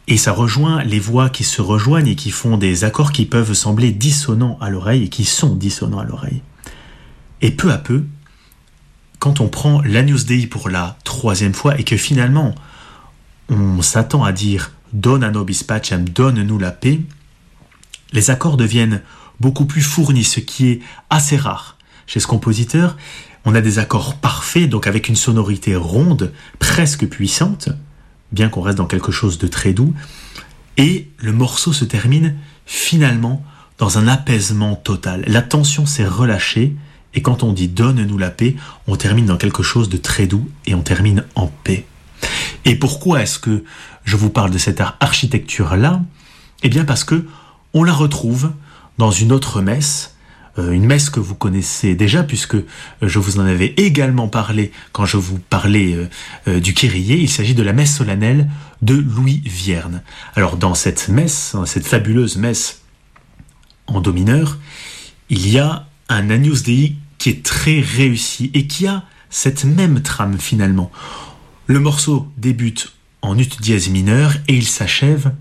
Et 0.08 0.16
ça 0.16 0.32
rejoint 0.32 0.82
les 0.82 0.98
voix 0.98 1.30
qui 1.30 1.44
se 1.44 1.62
rejoignent 1.62 2.08
et 2.08 2.16
qui 2.16 2.30
font 2.30 2.56
des 2.56 2.84
accords 2.84 3.12
qui 3.12 3.24
peuvent 3.24 3.54
sembler 3.54 3.92
dissonants 3.92 4.58
à 4.60 4.68
l'oreille 4.68 5.04
et 5.04 5.08
qui 5.08 5.24
sont 5.24 5.54
dissonants 5.54 6.00
à 6.00 6.04
l'oreille. 6.04 6.42
Et 7.40 7.50
peu 7.50 7.70
à 7.72 7.78
peu, 7.78 8.04
quand 9.18 9.40
on 9.40 9.48
prend 9.48 9.80
l'Agnus 9.82 10.26
Dei 10.26 10.46
pour 10.46 10.68
la 10.68 10.96
troisième 11.04 11.54
fois 11.54 11.78
et 11.78 11.84
que 11.84 11.96
finalement 11.96 12.54
on 13.48 13.82
s'attend 13.82 14.24
à 14.24 14.32
dire 14.32 14.72
Dona 14.92 15.30
nobis 15.30 15.64
pacem, 15.64 16.08
donne-nous 16.08 16.58
la 16.58 16.70
paix, 16.70 17.00
les 18.12 18.30
accords 18.30 18.56
deviennent 18.56 19.02
beaucoup 19.40 19.64
plus 19.64 19.82
fournis, 19.82 20.24
ce 20.24 20.40
qui 20.40 20.68
est 20.68 20.80
assez 21.10 21.36
rare. 21.36 21.76
Chez 22.06 22.20
ce 22.20 22.26
compositeur, 22.26 22.96
on 23.44 23.54
a 23.54 23.60
des 23.60 23.78
accords 23.78 24.16
parfaits, 24.16 24.68
donc 24.68 24.86
avec 24.86 25.08
une 25.08 25.16
sonorité 25.16 25.76
ronde, 25.76 26.32
presque 26.58 27.06
puissante, 27.06 27.70
bien 28.32 28.48
qu'on 28.48 28.62
reste 28.62 28.78
dans 28.78 28.86
quelque 28.86 29.12
chose 29.12 29.38
de 29.38 29.46
très 29.46 29.72
doux, 29.72 29.94
et 30.76 31.08
le 31.18 31.32
morceau 31.32 31.72
se 31.72 31.84
termine 31.84 32.34
finalement 32.66 33.44
dans 33.78 33.98
un 33.98 34.08
apaisement 34.08 34.74
total. 34.74 35.24
La 35.26 35.42
tension 35.42 35.86
s'est 35.86 36.06
relâchée 36.06 36.76
Et 37.14 37.22
quand 37.22 37.42
on 37.42 37.52
dit 37.52 37.68
donne-nous 37.68 38.18
la 38.18 38.30
paix, 38.30 38.56
on 38.86 38.96
termine 38.96 39.26
dans 39.26 39.36
quelque 39.36 39.62
chose 39.62 39.88
de 39.88 39.96
très 39.96 40.26
doux 40.26 40.48
et 40.66 40.74
on 40.74 40.82
termine 40.82 41.24
en 41.34 41.48
paix. 41.48 41.86
Et 42.64 42.74
pourquoi 42.74 43.22
est-ce 43.22 43.38
que 43.38 43.64
je 44.04 44.16
vous 44.16 44.30
parle 44.30 44.50
de 44.50 44.58
cette 44.58 44.82
architecture-là? 45.00 46.00
Eh 46.62 46.68
bien 46.68 46.84
parce 46.84 47.04
que 47.04 47.26
on 47.74 47.84
la 47.84 47.92
retrouve 47.92 48.52
dans 48.98 49.10
une 49.10 49.32
autre 49.32 49.60
messe, 49.60 50.11
une 50.58 50.84
messe 50.84 51.08
que 51.10 51.20
vous 51.20 51.34
connaissez 51.34 51.94
déjà 51.94 52.22
puisque 52.22 52.56
euh, 52.56 52.64
je 53.02 53.18
vous 53.18 53.38
en 53.38 53.46
avais 53.46 53.74
également 53.76 54.28
parlé 54.28 54.72
quand 54.92 55.06
je 55.06 55.16
vous 55.16 55.38
parlais 55.38 55.96
euh, 56.46 56.60
du 56.60 56.74
Kyrie. 56.74 57.02
Il 57.02 57.28
s'agit 57.28 57.54
de 57.54 57.62
la 57.62 57.72
messe 57.72 57.96
solennelle 57.96 58.50
de 58.82 58.94
Louis 58.94 59.42
Vierne. 59.44 60.02
Alors 60.34 60.56
dans 60.56 60.74
cette 60.74 61.08
messe, 61.08 61.52
dans 61.54 61.66
cette 61.66 61.86
fabuleuse 61.86 62.36
messe 62.36 62.82
en 63.86 64.00
do 64.00 64.12
mineur, 64.12 64.58
il 65.30 65.48
y 65.48 65.58
a 65.58 65.86
un 66.08 66.30
Agnus 66.30 66.62
Dei 66.62 66.96
qui 67.18 67.30
est 67.30 67.42
très 67.42 67.80
réussi 67.80 68.50
et 68.54 68.66
qui 68.66 68.86
a 68.86 69.04
cette 69.30 69.64
même 69.64 70.02
trame 70.02 70.38
finalement. 70.38 70.90
Le 71.66 71.80
morceau 71.80 72.28
débute 72.36 72.92
en 73.22 73.38
ut 73.38 73.48
dièse 73.60 73.88
mineur 73.88 74.34
et 74.48 74.54
il 74.54 74.66
s'achève 74.66 75.32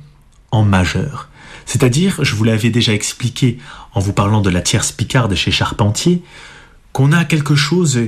en 0.52 0.64
majeur. 0.64 1.30
C'est-à-dire, 1.66 2.24
je 2.24 2.36
vous 2.36 2.44
l'avais 2.44 2.70
déjà 2.70 2.94
expliqué 2.94 3.58
en 3.94 4.00
vous 4.00 4.14
parlant 4.14 4.42
de 4.42 4.50
la 4.50 4.62
tierce 4.62 4.92
picarde 4.92 5.34
chez 5.36 5.52
Charpentier, 5.52 6.24
qu'on 6.92 7.12
a 7.12 7.26
quelque 7.26 7.56
chose 7.56 8.00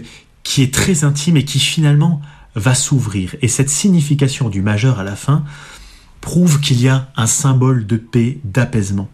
qui 0.43 0.61
est 0.61 0.73
très 0.73 1.03
intime 1.03 1.37
et 1.37 1.45
qui 1.45 1.59
finalement 1.59 2.21
va 2.55 2.75
s'ouvrir. 2.75 3.35
Et 3.41 3.47
cette 3.47 3.69
signification 3.69 4.49
du 4.49 4.61
majeur 4.61 4.99
à 4.99 5.03
la 5.03 5.15
fin 5.15 5.43
prouve 6.21 6.59
qu'il 6.59 6.81
y 6.81 6.87
a 6.87 7.11
un 7.15 7.27
symbole 7.27 7.85
de 7.85 7.97
paix, 7.97 8.39
d'apaisement. 8.43 9.09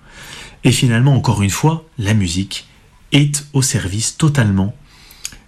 Et 0.63 0.71
finalement, 0.71 1.15
encore 1.15 1.41
une 1.41 1.49
fois, 1.49 1.85
la 1.97 2.13
musique 2.13 2.67
est 3.11 3.45
au 3.53 3.61
service 3.61 4.17
totalement 4.17 4.75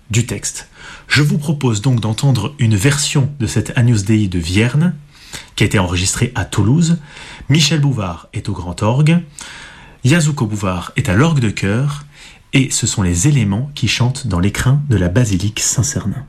du 0.10 0.26
texte. 0.26 0.70
Je 1.08 1.22
vous 1.22 1.38
propose 1.38 1.82
donc 1.82 2.00
d'entendre 2.00 2.56
une 2.60 2.76
version 2.76 3.32
de 3.40 3.48
cette 3.48 3.78
Agnus 3.78 4.04
Dei 4.04 4.28
de 4.28 4.40
Vierne, 4.40 4.96
qui 5.56 5.64
a 5.64 5.68
été 5.68 5.80
enregistrée 5.80 6.32
à 6.36 6.46
Toulouse. 6.46 6.98
Michel 7.50 7.80
Bouvard 7.80 8.28
est 8.34 8.50
au 8.50 8.54
grand 8.54 8.82
orgue, 8.82 9.20
Yazuko 10.04 10.48
Bouvard 10.48 10.94
est 10.96 11.10
à 11.10 11.14
l'orgue 11.14 11.40
de 11.40 11.52
chœur, 11.52 12.06
et 12.54 12.72
ce 12.72 12.88
sont 12.88 13.04
les 13.04 13.28
éléments 13.28 13.70
qui 13.76 13.88
chantent 13.88 14.26
dans 14.26 14.40
l'écrin 14.40 14.82
de 14.90 14.98
la 14.98 15.10
basilique 15.10 15.60
Saint-Cernin. 15.60 16.26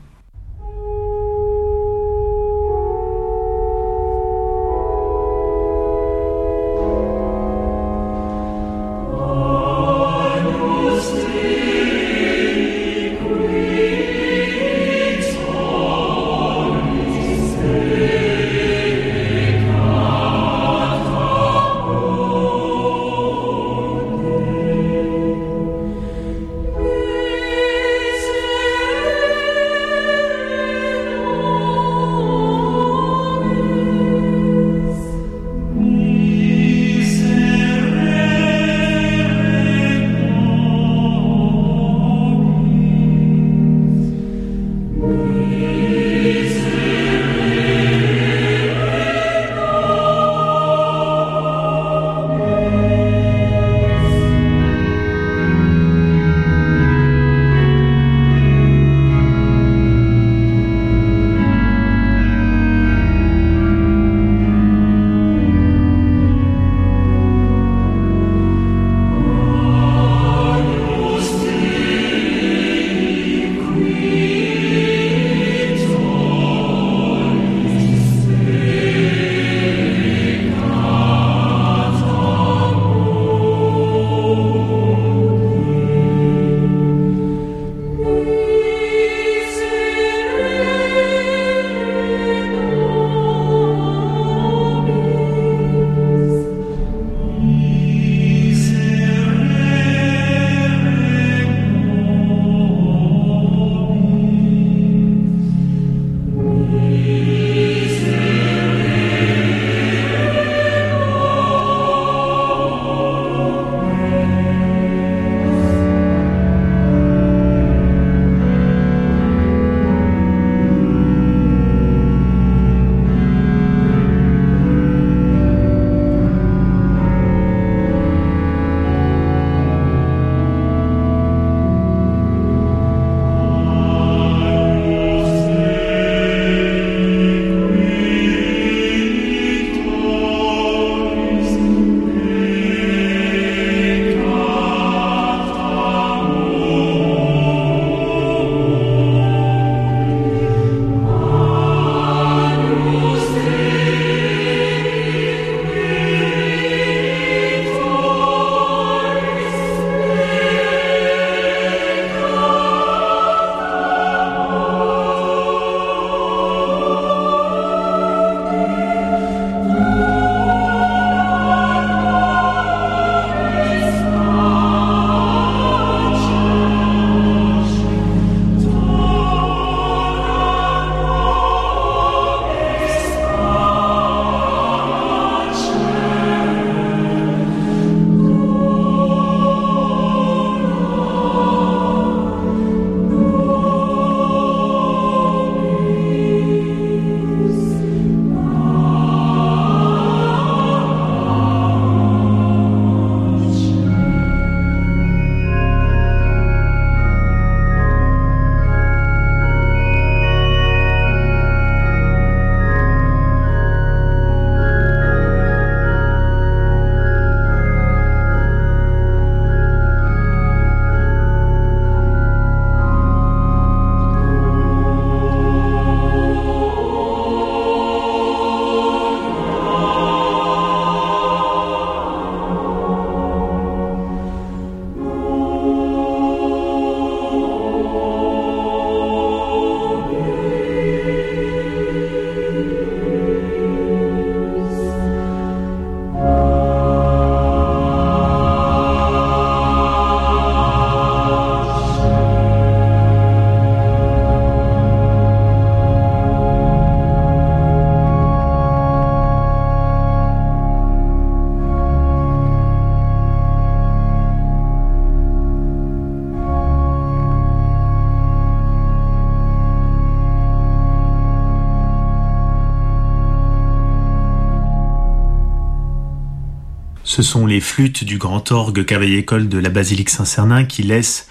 Ce 277.13 277.21
sont 277.21 277.45
les 277.45 277.59
flûtes 277.59 278.03
du 278.03 278.17
grand 278.17 278.51
orgue 278.51 278.83
cavaille-école 278.83 279.47
de 279.47 279.59
la 279.59 279.69
basilique 279.69 280.09
Saint-Cernin 280.09 280.63
qui 280.63 280.81
laissent 280.81 281.27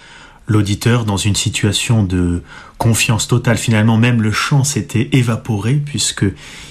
l'auditeur 0.47 1.05
dans 1.05 1.16
une 1.16 1.35
situation 1.35 2.05
de 2.05 2.45
confiance 2.79 3.27
totale. 3.27 3.59
Finalement, 3.59 3.97
même 3.97 4.23
le 4.23 4.31
chant 4.31 4.62
s'était 4.62 5.09
évaporé 5.11 5.83
puisque 5.85 6.25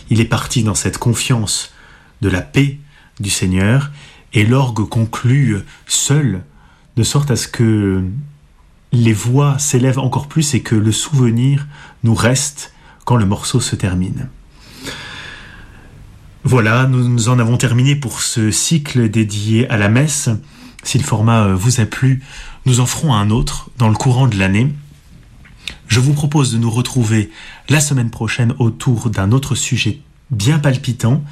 il 0.10 0.22
est 0.22 0.26
parti 0.30 0.64
dans 0.64 0.76
cette 0.76 0.98
confiance 0.98 1.74
de 2.22 2.30
la 2.30 2.40
paix 2.40 2.78
du 3.20 3.30
Seigneur 3.30 3.92
et 4.32 4.46
l'orgue 4.46 4.88
conclut 4.88 5.58
seul 5.88 6.42
de 6.96 7.04
sorte 7.04 7.32
à 7.32 7.36
ce 7.36 7.50
que 7.50 8.06
les 8.94 9.14
voix 9.14 9.60
s'élèvent 9.60 10.00
encore 10.00 10.30
plus 10.30 10.54
et 10.54 10.62
que 10.62 10.76
le 10.76 10.94
souvenir 10.94 11.68
nous 12.06 12.16
reste 12.16 12.74
quand 13.04 13.18
le 13.18 13.26
morceau 13.26 13.60
se 13.60 13.76
termine. 13.76 14.30
Voilà, 16.44 16.88
nous 16.88 17.30
en 17.30 17.38
avons 17.38 17.58
terminé 17.58 17.96
pour 17.96 18.22
ce 18.22 18.50
cycle 18.50 19.10
dédié 19.10 19.70
à 19.70 19.78
la 19.78 19.90
messe. 19.90 20.30
Si 20.84 20.98
le 20.98 21.04
format 21.04 21.44
euh, 21.44 21.56
vous 21.56 21.80
a 21.80 21.86
plu, 21.86 22.24
nous 22.66 22.80
en 22.80 22.88
ferons 22.88 23.14
un 23.14 23.30
autre 23.30 23.70
dans 23.78 23.90
le 23.90 23.96
courant 23.96 24.28
de 24.28 24.38
l'année. 24.38 24.74
Je 25.88 26.00
vous 26.00 26.14
propose 26.14 26.52
de 26.52 26.58
nous 26.58 26.72
retrouver 26.72 27.30
la 27.70 27.80
semaine 27.80 28.10
prochaine 28.10 28.56
autour 28.58 29.12
d'un 29.12 29.32
autre 29.32 29.54
sujet 29.54 30.00
bien 30.32 30.58
palpitant 30.58 31.24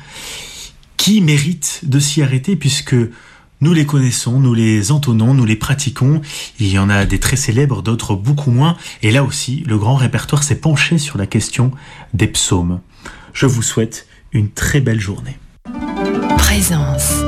qui 0.96 1.22
mérite 1.22 1.82
de 1.84 2.00
s'y 2.00 2.22
arrêter 2.22 2.56
puisque 2.56 2.96
nous 3.62 3.74
les 3.74 3.88
connaissons, 3.88 4.40
nous 4.40 4.54
les 4.54 4.92
entonnons, 4.92 5.34
nous 5.34 5.46
les 5.46 5.56
pratiquons. 5.56 6.22
Il 6.60 6.68
y 6.68 6.78
en 6.78 6.90
a 6.90 7.06
des 7.06 7.20
très 7.20 7.36
célèbres, 7.36 7.82
d'autres 7.82 8.14
beaucoup 8.14 8.52
moins. 8.52 8.78
Et 9.02 9.10
là 9.10 9.24
aussi, 9.24 9.64
le 9.66 9.80
grand 9.80 9.96
répertoire 9.96 10.44
s'est 10.44 10.60
penché 10.60 11.00
sur 11.00 11.18
la 11.18 11.26
question 11.26 11.72
des 12.14 12.28
psaumes. 12.28 12.80
Je 13.34 13.48
vous 13.48 13.64
souhaite 13.64 14.06
une 14.32 14.52
très 14.52 14.82
belle 14.82 15.00
journée. 15.00 15.38
Présence. 16.38 17.24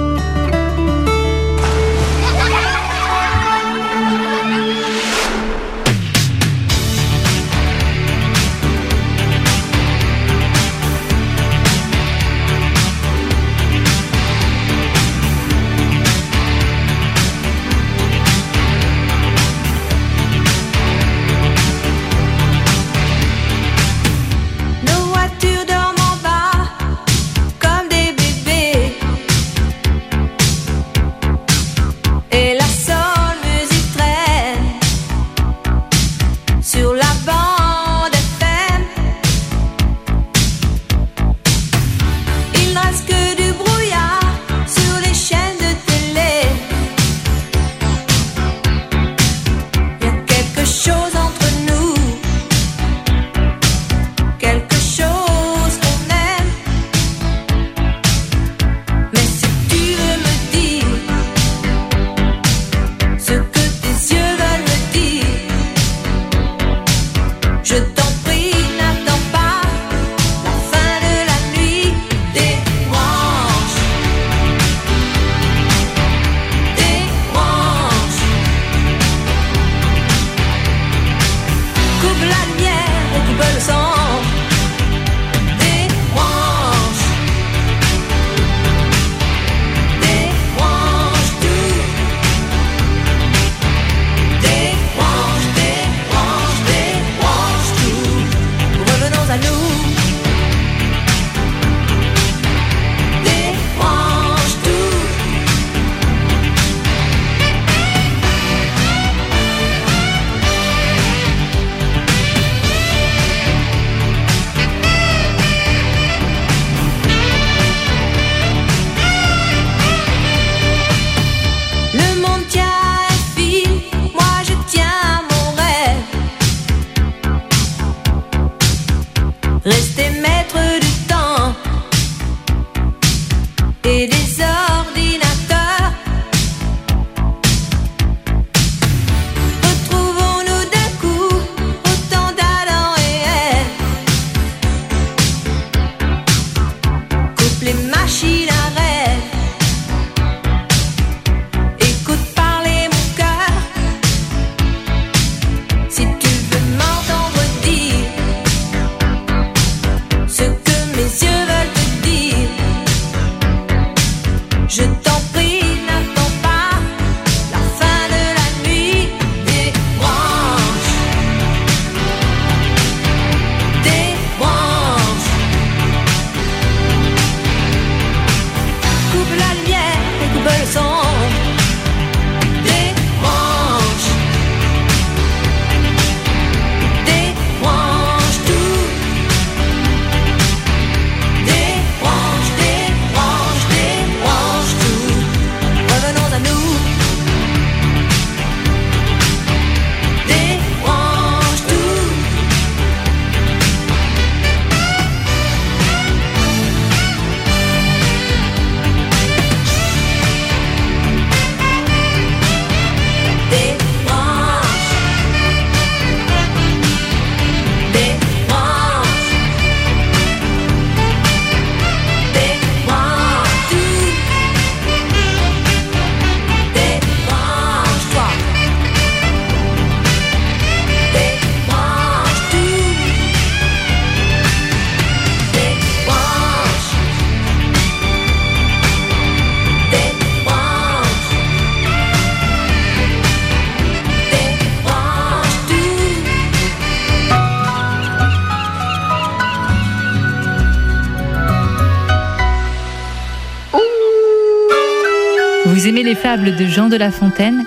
Fables 256.42 256.56
de 256.56 256.66
Jean 256.66 256.90
de 256.90 256.96
La 256.96 257.12
Fontaine 257.12 257.66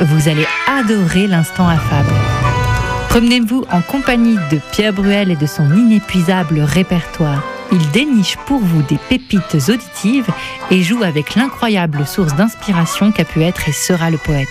Vous 0.00 0.28
allez 0.28 0.46
adorer 0.68 1.26
l'instant 1.26 1.68
affable. 1.68 2.12
Promenez-vous 3.08 3.64
en 3.70 3.80
compagnie 3.80 4.36
de 4.50 4.58
Pierre 4.72 4.92
Bruel 4.92 5.30
et 5.30 5.36
de 5.36 5.46
son 5.46 5.74
inépuisable 5.74 6.60
répertoire. 6.60 7.42
Il 7.72 7.90
déniche 7.90 8.36
pour 8.46 8.60
vous 8.60 8.82
des 8.82 8.98
pépites 9.08 9.56
auditives 9.68 10.28
et 10.70 10.82
joue 10.82 11.02
avec 11.02 11.34
l'incroyable 11.34 12.06
source 12.06 12.34
d'inspiration 12.36 13.10
qu'a 13.10 13.24
pu 13.24 13.42
être 13.42 13.68
et 13.68 13.72
sera 13.72 14.10
le 14.10 14.18
poète. 14.18 14.48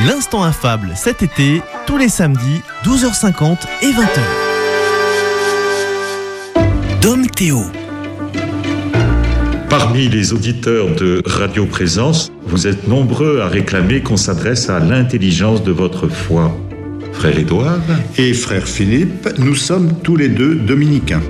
L'instant 0.00 0.42
affable 0.42 0.92
cet 0.96 1.22
été, 1.22 1.62
tous 1.86 1.98
les 1.98 2.08
samedis, 2.08 2.62
12h50 2.84 3.58
et 3.82 3.92
20h. 3.92 4.20
Dom 7.02 7.26
Théo. 7.26 7.62
Parmi 9.68 10.08
les 10.08 10.32
auditeurs 10.32 10.88
de 10.96 11.22
Radio 11.24 11.66
Présence, 11.66 12.32
vous 12.50 12.66
êtes 12.66 12.88
nombreux 12.88 13.40
à 13.40 13.46
réclamer 13.46 14.00
qu'on 14.00 14.16
s'adresse 14.16 14.68
à 14.70 14.80
l'intelligence 14.80 15.62
de 15.62 15.70
votre 15.70 16.08
foi. 16.08 16.56
Frère 17.12 17.38
Édouard 17.38 17.78
Et 18.18 18.32
frère 18.32 18.66
Philippe, 18.66 19.28
nous 19.38 19.54
sommes 19.54 19.92
tous 20.02 20.16
les 20.16 20.28
deux 20.28 20.56
dominicains. 20.56 21.22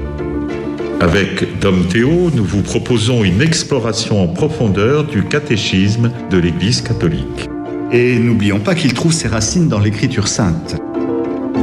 Avec 0.98 1.60
Dom 1.60 1.84
Théo, 1.86 2.30
nous 2.34 2.44
vous 2.44 2.62
proposons 2.62 3.22
une 3.22 3.42
exploration 3.42 4.22
en 4.22 4.28
profondeur 4.28 5.04
du 5.04 5.22
catéchisme 5.22 6.10
de 6.30 6.38
l'Église 6.38 6.80
catholique. 6.80 7.50
Et 7.92 8.18
n'oublions 8.18 8.60
pas 8.60 8.74
qu'il 8.74 8.94
trouve 8.94 9.12
ses 9.12 9.28
racines 9.28 9.68
dans 9.68 9.78
l'Écriture 9.78 10.26
sainte. 10.26 10.80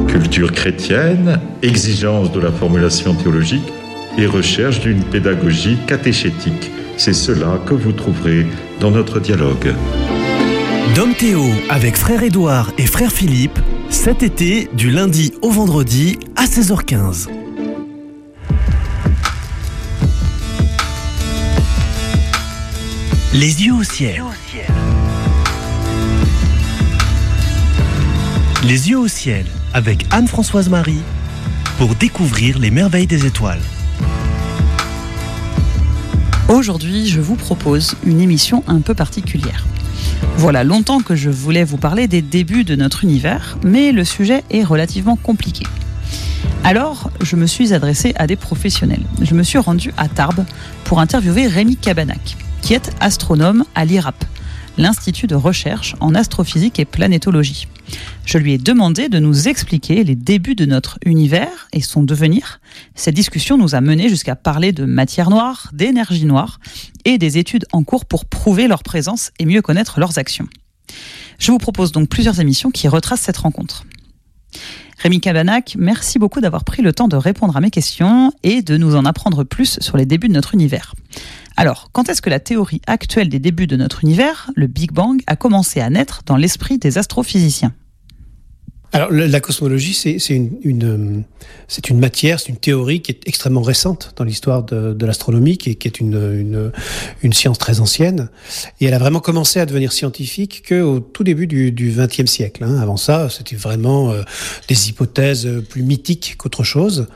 Culture 0.06 0.52
chrétienne, 0.52 1.40
exigence 1.62 2.30
de 2.30 2.38
la 2.38 2.52
formulation 2.52 3.12
théologique 3.14 3.72
et 4.18 4.26
recherche 4.26 4.80
d'une 4.80 5.02
pédagogie 5.02 5.78
catéchétique. 5.88 6.70
C'est 6.96 7.12
cela 7.12 7.60
que 7.66 7.74
vous 7.74 7.92
trouverez 7.92 8.46
dans 8.80 8.90
notre 8.90 9.20
dialogue. 9.20 9.74
Dom 10.94 11.14
Théo 11.14 11.44
avec 11.68 11.96
frère 11.96 12.22
Édouard 12.22 12.72
et 12.78 12.86
frère 12.86 13.10
Philippe, 13.10 13.58
cet 13.90 14.22
été 14.22 14.68
du 14.72 14.90
lundi 14.90 15.32
au 15.42 15.50
vendredi 15.50 16.18
à 16.36 16.44
16h15. 16.44 17.28
Les 23.34 23.62
yeux 23.62 23.74
au 23.74 23.84
ciel. 23.84 24.22
Les 28.64 28.90
yeux 28.90 28.98
au 28.98 29.08
ciel 29.08 29.44
avec 29.74 30.06
Anne-Françoise 30.10 30.68
Marie 30.68 31.02
pour 31.78 31.94
découvrir 31.94 32.58
les 32.58 32.70
merveilles 32.70 33.06
des 33.06 33.26
étoiles. 33.26 33.60
Aujourd'hui, 36.48 37.06
je 37.06 37.20
vous 37.20 37.34
propose 37.34 37.94
une 38.06 38.22
émission 38.22 38.64
un 38.68 38.80
peu 38.80 38.94
particulière. 38.94 39.66
Voilà 40.38 40.64
longtemps 40.64 41.00
que 41.00 41.14
je 41.14 41.28
voulais 41.28 41.62
vous 41.62 41.76
parler 41.76 42.08
des 42.08 42.22
débuts 42.22 42.64
de 42.64 42.74
notre 42.74 43.04
univers, 43.04 43.58
mais 43.62 43.92
le 43.92 44.02
sujet 44.02 44.44
est 44.50 44.64
relativement 44.64 45.16
compliqué. 45.16 45.66
Alors, 46.64 47.10
je 47.20 47.36
me 47.36 47.46
suis 47.46 47.74
adressé 47.74 48.14
à 48.16 48.26
des 48.26 48.36
professionnels. 48.36 49.04
Je 49.20 49.34
me 49.34 49.42
suis 49.42 49.58
rendu 49.58 49.92
à 49.98 50.08
Tarbes 50.08 50.46
pour 50.84 51.00
interviewer 51.00 51.46
Rémi 51.46 51.76
Cabanac, 51.76 52.38
qui 52.62 52.72
est 52.72 52.92
astronome 52.98 53.64
à 53.74 53.84
l'IRAP, 53.84 54.24
l'Institut 54.78 55.26
de 55.26 55.34
recherche 55.34 55.94
en 56.00 56.14
astrophysique 56.14 56.78
et 56.78 56.84
planétologie. 56.84 57.66
Je 58.24 58.38
lui 58.38 58.52
ai 58.52 58.58
demandé 58.58 59.08
de 59.08 59.18
nous 59.18 59.48
expliquer 59.48 60.04
les 60.04 60.14
débuts 60.14 60.54
de 60.54 60.64
notre 60.64 60.98
univers 61.04 61.68
et 61.72 61.80
son 61.80 62.02
devenir. 62.02 62.60
Cette 62.94 63.14
discussion 63.14 63.58
nous 63.58 63.74
a 63.74 63.80
mené 63.80 64.08
jusqu'à 64.08 64.36
parler 64.36 64.72
de 64.72 64.84
matière 64.84 65.30
noire, 65.30 65.70
d'énergie 65.72 66.24
noire 66.24 66.60
et 67.04 67.18
des 67.18 67.38
études 67.38 67.66
en 67.72 67.82
cours 67.84 68.04
pour 68.04 68.24
prouver 68.24 68.68
leur 68.68 68.82
présence 68.82 69.32
et 69.38 69.46
mieux 69.46 69.62
connaître 69.62 70.00
leurs 70.00 70.18
actions. 70.18 70.48
Je 71.38 71.52
vous 71.52 71.58
propose 71.58 71.92
donc 71.92 72.08
plusieurs 72.08 72.40
émissions 72.40 72.70
qui 72.70 72.88
retracent 72.88 73.20
cette 73.20 73.36
rencontre. 73.36 73.84
Rémi 74.98 75.20
Cabanac, 75.20 75.76
merci 75.78 76.18
beaucoup 76.18 76.40
d'avoir 76.40 76.64
pris 76.64 76.82
le 76.82 76.92
temps 76.92 77.06
de 77.06 77.16
répondre 77.16 77.56
à 77.56 77.60
mes 77.60 77.70
questions 77.70 78.32
et 78.42 78.62
de 78.62 78.76
nous 78.76 78.96
en 78.96 79.04
apprendre 79.04 79.44
plus 79.44 79.78
sur 79.80 79.96
les 79.96 80.06
débuts 80.06 80.26
de 80.26 80.32
notre 80.32 80.54
univers. 80.54 80.94
Alors, 81.60 81.88
quand 81.90 82.08
est-ce 82.08 82.22
que 82.22 82.30
la 82.30 82.38
théorie 82.38 82.80
actuelle 82.86 83.28
des 83.28 83.40
débuts 83.40 83.66
de 83.66 83.74
notre 83.74 84.04
univers, 84.04 84.52
le 84.54 84.68
Big 84.68 84.92
Bang, 84.92 85.20
a 85.26 85.34
commencé 85.34 85.80
à 85.80 85.90
naître 85.90 86.22
dans 86.24 86.36
l'esprit 86.36 86.78
des 86.78 86.98
astrophysiciens? 86.98 87.72
Alors 88.92 89.10
la 89.12 89.40
cosmologie, 89.40 89.92
c'est 89.92 90.34
une, 90.34 90.58
une 90.62 91.24
c'est 91.66 91.90
une 91.90 91.98
matière, 91.98 92.40
c'est 92.40 92.48
une 92.48 92.56
théorie 92.56 93.02
qui 93.02 93.12
est 93.12 93.20
extrêmement 93.26 93.60
récente 93.60 94.14
dans 94.16 94.24
l'histoire 94.24 94.62
de, 94.62 94.94
de 94.94 95.06
l'astronomie, 95.06 95.58
qui, 95.58 95.76
qui, 95.76 95.86
est 95.86 96.00
une, 96.00 96.14
une, 96.14 96.72
une, 97.22 97.32
science 97.34 97.58
très 97.58 97.80
ancienne, 97.80 98.30
et 98.80 98.86
elle 98.86 98.94
a 98.94 98.98
vraiment 98.98 99.20
commencé 99.20 99.60
à 99.60 99.66
devenir 99.66 99.92
scientifique 99.92 100.64
qu'au 100.66 101.00
tout 101.00 101.22
début 101.22 101.46
du 101.46 101.94
XXe 101.94 102.30
siècle. 102.30 102.64
Hein. 102.64 102.78
Avant 102.80 102.96
ça, 102.96 103.28
c'était 103.28 103.56
vraiment 103.56 104.10
euh, 104.10 104.22
des 104.68 104.88
hypothèses 104.88 105.46
plus 105.68 105.82
mythiques 105.82 106.36
qu'autre 106.38 106.64
chose. 106.64 107.08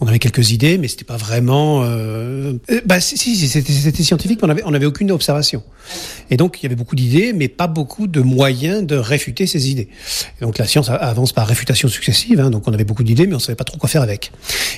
On 0.00 0.06
avait 0.06 0.20
quelques 0.20 0.52
idées, 0.52 0.78
mais 0.78 0.86
c'était 0.86 1.04
pas 1.04 1.16
vraiment. 1.16 1.82
Euh... 1.84 2.54
Bah 2.84 3.00
si, 3.00 3.18
si 3.18 3.48
c'était 3.48 4.02
scientifique, 4.04 4.38
mais 4.42 4.46
on 4.46 4.50
avait 4.50 4.62
on 4.64 4.74
avait 4.74 4.86
aucune 4.86 5.10
observation. 5.10 5.64
Et 6.30 6.36
donc 6.36 6.58
il 6.60 6.62
y 6.62 6.66
avait 6.66 6.76
beaucoup 6.76 6.96
d'idées, 6.96 7.32
mais 7.32 7.48
pas 7.48 7.66
beaucoup 7.66 8.06
de 8.06 8.20
moyens 8.20 8.86
de 8.86 8.96
réfuter 8.96 9.46
ces 9.46 9.70
idées. 9.70 9.88
Donc 10.40 10.58
la 10.58 10.66
science 10.66 10.88
a 10.88 11.15
avance 11.16 11.32
par 11.32 11.46
réfutation 11.46 11.88
successive, 11.88 12.40
hein, 12.40 12.50
donc 12.50 12.68
on 12.68 12.72
avait 12.72 12.84
beaucoup 12.84 13.02
d'idées, 13.02 13.26
mais 13.26 13.34
on 13.34 13.38
savait 13.38 13.56
pas 13.56 13.64
trop 13.64 13.78
quoi 13.78 13.88
faire 13.88 14.02
avec. 14.02 14.32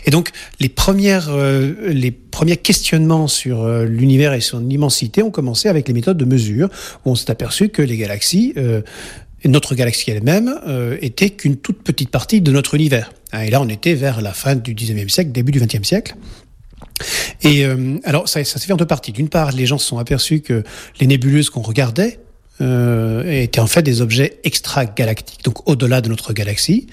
Et 0.07 0.11
donc 0.11 0.31
les 0.61 0.69
premières, 0.69 1.29
euh, 1.31 1.75
les 1.89 2.13
premiers 2.13 2.57
questionnements 2.57 3.27
sur 3.27 3.63
euh, 3.63 3.85
l'univers 3.85 4.33
et 4.33 4.41
son 4.41 4.69
immensité 4.71 5.23
ont 5.23 5.31
commencé 5.31 5.69
avec 5.69 5.89
les 5.89 5.95
méthodes 5.95 6.17
de 6.17 6.25
mesure, 6.25 6.69
où 7.05 7.11
on 7.11 7.15
s'est 7.15 7.31
aperçu 7.31 7.69
que 7.69 7.83
les 7.83 7.97
galaxies, 7.97 8.53
euh, 8.57 8.83
notre 9.45 9.75
galaxie 9.75 10.11
elle-même, 10.11 10.55
était 11.01 11.31
qu'une 11.31 11.57
toute 11.57 11.83
petite 11.83 12.11
partie 12.11 12.41
de 12.41 12.51
notre 12.51 12.75
univers. 12.75 13.13
Hein, 13.33 13.43
et 13.43 13.51
là, 13.51 13.61
on 13.61 13.69
était 13.69 13.95
vers 13.95 14.21
la 14.21 14.33
fin 14.33 14.57
du 14.57 14.75
19e 14.75 15.09
siècle, 15.09 15.31
début 15.31 15.53
du 15.53 15.61
20e 15.61 15.85
siècle. 15.85 16.17
Et 17.45 17.65
alors, 18.03 18.29
ça, 18.29 18.43
ça 18.43 18.59
s'est 18.59 18.67
fait 18.67 18.73
en 18.73 18.77
deux 18.77 18.85
parties. 18.85 19.13
D'une 19.13 19.29
part, 19.29 19.53
les 19.53 19.65
gens 19.65 19.79
se 19.79 19.87
sont 19.87 19.99
aperçus 19.99 20.41
que 20.41 20.65
les 20.99 21.07
nébuleuses 21.07 21.51
qu'on 21.51 21.63
regardait, 21.63 22.19
euh, 22.61 23.43
étaient 23.43 23.61
en 23.61 23.67
fait 23.67 23.83
des 23.83 24.01
objets 24.01 24.41
extragalactiques, 24.45 25.45
donc 25.45 25.69
au-delà 25.69 26.01
de 26.01 26.09
notre 26.09 26.33
galaxie. 26.33 26.87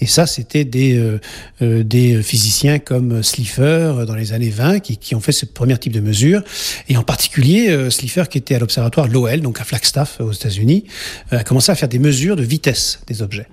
Et 0.00 0.06
ça, 0.06 0.26
c'était 0.26 0.64
des, 0.64 0.96
euh, 0.96 1.20
euh 1.62 1.84
des 1.84 2.22
physiciens 2.22 2.78
comme 2.78 3.22
Slipher 3.22 3.62
euh, 3.62 4.04
dans 4.04 4.14
les 4.14 4.32
années 4.32 4.50
20 4.50 4.80
qui, 4.80 4.96
qui, 4.96 5.14
ont 5.14 5.20
fait 5.20 5.32
ce 5.32 5.46
premier 5.46 5.78
type 5.78 5.92
de 5.92 6.00
mesure. 6.00 6.42
Et 6.88 6.96
en 6.96 7.02
particulier, 7.02 7.70
euh, 7.70 7.90
Slipher, 7.90 8.28
qui 8.28 8.38
était 8.38 8.54
à 8.54 8.58
l'observatoire 8.58 9.08
Lowell, 9.08 9.40
donc 9.40 9.60
à 9.60 9.64
Flagstaff 9.64 10.20
aux 10.20 10.32
États-Unis, 10.32 10.84
a 11.30 11.44
commencé 11.44 11.70
à 11.70 11.74
faire 11.74 11.88
des 11.88 11.98
mesures 11.98 12.36
de 12.36 12.42
vitesse 12.42 13.00
des 13.06 13.22
objets. 13.22 13.46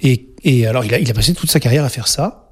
Et, 0.00 0.28
et 0.42 0.66
alors, 0.66 0.84
il 0.84 0.92
a, 0.94 0.98
il 0.98 1.10
a 1.10 1.14
passé 1.14 1.34
toute 1.34 1.50
sa 1.50 1.60
carrière 1.60 1.84
à 1.84 1.88
faire 1.88 2.08
ça. 2.08 2.43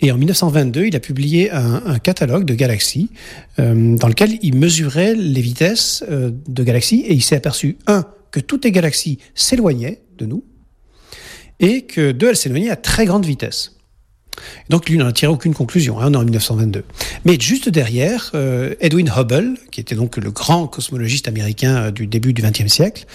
Et 0.00 0.12
en 0.12 0.16
1922, 0.16 0.86
il 0.86 0.96
a 0.96 1.00
publié 1.00 1.50
un, 1.50 1.98
catalogue 1.98 2.44
de 2.44 2.54
galaxies 2.54 3.10
euh, 3.58 3.96
dans 3.96 4.08
lequel 4.08 4.38
il 4.42 4.56
mesurait 4.56 5.14
les 5.14 5.40
vitesses 5.40 6.04
euh, 6.10 6.30
de 6.48 6.62
galaxies 6.62 7.00
et 7.00 7.14
il 7.14 7.22
s'est 7.22 7.36
aperçu, 7.36 7.78
un, 7.86 8.04
que 8.30 8.40
toutes 8.40 8.64
les 8.64 8.72
galaxies 8.72 9.18
s'éloignaient 9.34 10.00
de 10.18 10.26
nous 10.26 10.44
et 11.60 11.82
que 11.82 12.12
deux, 12.12 12.28
elles 12.28 12.36
s'éloignaient 12.36 12.70
à 12.70 12.76
très 12.76 13.06
grande 13.06 13.24
vitesse. 13.24 13.74
Donc 14.68 14.88
lui 14.88 14.98
n'en 14.98 15.06
a 15.06 15.12
tiré 15.12 15.30
aucune 15.30 15.54
conclusion, 15.54 16.00
hein, 16.00 16.12
en 16.14 16.24
1922. 16.24 16.84
Mais 17.24 17.38
juste 17.38 17.68
derrière, 17.68 18.30
euh, 18.34 18.74
Edwin 18.80 19.10
Hubble, 19.16 19.54
qui 19.70 19.80
était 19.80 19.94
donc 19.94 20.16
le 20.16 20.30
grand 20.30 20.66
cosmologiste 20.66 21.28
américain 21.28 21.76
euh, 21.76 21.90
du 21.90 22.06
début 22.06 22.32
du 22.32 22.42
XXe 22.42 22.72
siècle, 22.72 23.06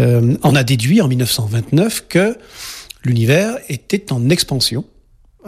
euh, 0.00 0.36
en 0.42 0.54
a 0.54 0.62
déduit 0.62 1.00
en 1.00 1.08
1929 1.08 2.06
que 2.08 2.36
l'univers 3.04 3.56
était 3.68 4.12
en 4.12 4.28
expansion 4.30 4.84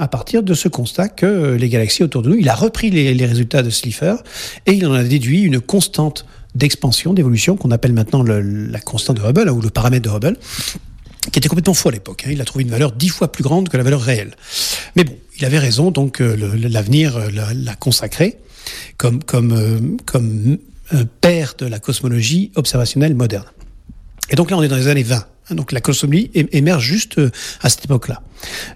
à 0.01 0.09
partir 0.09 0.43
de 0.43 0.55
ce 0.55 0.69
constat 0.69 1.09
que 1.09 1.27
euh, 1.27 1.57
les 1.57 1.69
galaxies 1.69 2.03
autour 2.03 2.23
de 2.23 2.31
nous, 2.31 2.37
il 2.37 2.49
a 2.49 2.55
repris 2.55 2.91
les, 2.91 3.27
résultats 3.27 3.63
de 3.63 3.71
Slipher 3.71 4.17
et 4.67 4.73
il 4.73 4.87
en 4.87 4.95
a 4.95 5.05
déduit 5.05 5.43
une 5.43 5.61
constante 5.61 6.25
d'expansion, 6.55 7.13
d'évolution, 7.13 7.57
qu'on 7.57 7.71
appelle 7.71 7.93
maintenant 7.93 8.25
la 8.25 8.81
constante 8.81 9.19
de 9.19 9.23
Hubble, 9.23 9.51
ou 9.51 9.61
le 9.61 9.71
paramètre 9.71 10.11
de 10.11 10.17
Hubble, 10.17 10.37
qui 11.31 11.39
était 11.39 11.49
complètement 11.49 11.75
faux 11.75 11.91
à 11.91 11.93
l'époque. 11.93 12.25
Hein. 12.27 12.31
Il 12.33 12.41
a 12.41 12.45
trouvé 12.45 12.65
une 12.65 12.71
valeur 12.71 12.93
dix 12.93 13.11
fois 13.11 13.31
plus 13.31 13.45
grande 13.45 13.69
que 13.69 13.77
la 13.77 13.85
valeur 13.85 14.01
réelle. 14.01 14.33
Mais 14.97 15.05
bon, 15.05 15.15
il 15.39 15.45
avait 15.45 15.59
raison, 15.59 15.91
donc 15.91 16.21
euh, 16.21 16.35
l'avenir 16.69 17.17
euh, 17.17 17.29
l'a 17.31 17.75
consacré 17.77 18.39
comme, 18.97 19.23
comme, 19.23 20.59
père 21.21 21.55
de 21.57 21.67
la 21.67 21.79
cosmologie 21.79 22.51
observationnelle 22.57 23.15
moderne. 23.15 23.47
Et 24.31 24.35
donc 24.35 24.51
là, 24.51 24.57
on 24.57 24.63
est 24.63 24.69
dans 24.69 24.77
les 24.77 24.89
années 24.89 25.05
20. 25.05 25.25
Donc 25.51 25.73
la 25.73 25.81
cosmologie 25.81 26.31
émerge 26.35 26.85
juste 26.85 27.19
euh, 27.19 27.31
à 27.61 27.69
cette 27.69 27.85
époque-là. 27.85 28.23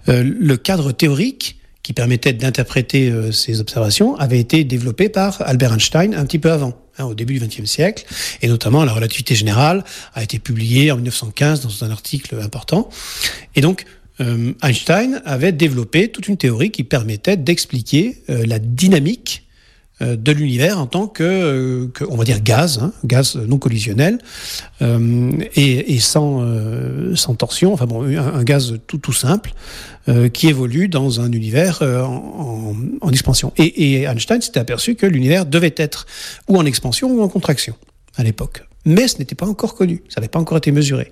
Euh, 0.09 0.23
le 0.23 0.57
cadre 0.57 0.91
théorique 0.91 1.59
qui 1.83 1.93
permettait 1.93 2.33
d'interpréter 2.33 3.09
euh, 3.09 3.31
ces 3.31 3.61
observations 3.61 4.15
avait 4.15 4.39
été 4.39 4.63
développé 4.63 5.09
par 5.09 5.41
Albert 5.41 5.73
Einstein 5.73 6.15
un 6.15 6.25
petit 6.25 6.39
peu 6.39 6.51
avant, 6.51 6.73
hein, 6.97 7.05
au 7.05 7.13
début 7.13 7.39
du 7.39 7.45
XXe 7.45 7.65
siècle, 7.69 8.05
et 8.41 8.47
notamment 8.47 8.83
la 8.83 8.93
relativité 8.93 9.35
générale 9.35 9.83
a 10.13 10.23
été 10.23 10.39
publiée 10.39 10.91
en 10.91 10.95
1915 10.95 11.61
dans 11.61 11.85
un 11.85 11.91
article 11.91 12.39
important. 12.41 12.89
Et 13.55 13.61
donc 13.61 13.85
Einstein 14.63 15.21
avait 15.25 15.51
développé 15.51 16.07
toute 16.07 16.29
une 16.29 16.37
théorie 16.37 16.71
qui 16.71 16.85
permettait 16.85 17.35
d'expliquer 17.35 18.23
la 18.29 18.59
dynamique 18.59 19.44
de 20.01 20.31
l'univers 20.31 20.79
en 20.79 20.87
tant 20.87 21.07
que, 21.07 21.89
que, 21.93 22.03
on 22.09 22.17
va 22.17 22.25
dire 22.25 22.41
gaz, 22.41 22.79
hein, 22.81 22.91
gaz 23.05 23.37
non 23.37 23.57
collisionnel 23.57 24.19
euh, 24.81 25.31
et, 25.55 25.99
sans, 25.99 26.41
euh, 26.41 27.15
sans 27.15 27.35
torsion, 27.35 27.73
enfin 27.73 27.85
bon, 27.85 28.03
un, 28.03 28.43
gaz 28.43 28.75
tout, 28.87 28.97
tout 28.97 29.13
simple 29.13 29.53
euh, 30.09 30.27
qui 30.29 30.47
évolue 30.47 30.89
dans 30.89 31.21
un 31.21 31.31
univers 31.31 31.79
euh, 31.81 32.03
en, 32.03 32.11
en, 32.11 32.75
en, 33.01 33.09
expansion. 33.11 33.53
Et, 33.57 33.93
et 33.93 34.03
Einstein 34.03 34.41
s'était 34.41 34.59
aperçu 34.59 34.95
que 34.95 35.05
l'univers 35.05 35.45
devait 35.45 35.75
être 35.77 36.05
ou 36.47 36.57
en 36.57 36.65
expansion 36.65 37.09
ou 37.11 37.21
en 37.21 37.29
contraction 37.29 37.75
à 38.17 38.23
l'époque 38.23 38.63
mais 38.85 39.07
ce 39.07 39.17
n'était 39.17 39.35
pas 39.35 39.47
encore 39.47 39.75
connu, 39.75 40.03
ça 40.09 40.21
n'avait 40.21 40.29
pas 40.29 40.39
encore 40.39 40.57
été 40.57 40.71
mesuré. 40.71 41.11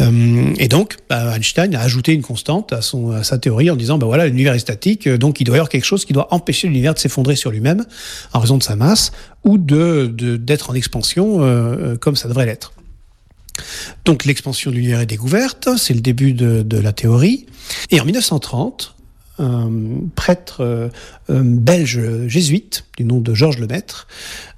Euh, 0.00 0.52
et 0.58 0.68
donc, 0.68 0.96
bah, 1.08 1.36
Einstein 1.36 1.74
a 1.74 1.80
ajouté 1.80 2.12
une 2.12 2.22
constante 2.22 2.72
à, 2.72 2.82
son, 2.82 3.12
à 3.12 3.24
sa 3.24 3.38
théorie 3.38 3.70
en 3.70 3.76
disant, 3.76 3.98
bah 3.98 4.06
voilà, 4.06 4.26
l'univers 4.26 4.54
est 4.54 4.58
statique, 4.58 5.06
euh, 5.06 5.18
donc 5.18 5.40
il 5.40 5.44
doit 5.44 5.56
y 5.56 5.58
avoir 5.58 5.68
quelque 5.68 5.84
chose 5.84 6.04
qui 6.04 6.12
doit 6.12 6.32
empêcher 6.32 6.68
l'univers 6.68 6.94
de 6.94 6.98
s'effondrer 6.98 7.36
sur 7.36 7.50
lui-même 7.50 7.84
en 8.32 8.40
raison 8.40 8.58
de 8.58 8.62
sa 8.62 8.76
masse 8.76 9.12
ou 9.44 9.58
de 9.58 10.06
d'être 10.36 10.70
en 10.70 10.74
expansion 10.74 11.38
euh, 11.40 11.96
comme 11.96 12.16
ça 12.16 12.28
devrait 12.28 12.46
l'être. 12.46 12.72
Donc 14.04 14.24
l'expansion 14.24 14.70
de 14.70 14.76
l'univers 14.76 15.00
est 15.00 15.06
découverte, 15.06 15.68
c'est 15.76 15.94
le 15.94 16.00
début 16.00 16.32
de, 16.32 16.62
de, 16.62 16.78
la 16.78 16.92
théorie. 16.92 17.46
Et 17.90 18.00
en 18.00 18.04
1930, 18.04 18.91
un 19.38 19.70
prêtre 20.14 20.60
euh, 20.60 20.88
belge 21.28 22.00
jésuite 22.26 22.84
du 22.96 23.04
nom 23.04 23.20
de 23.20 23.34
Georges 23.34 23.58
Lemaître 23.58 24.06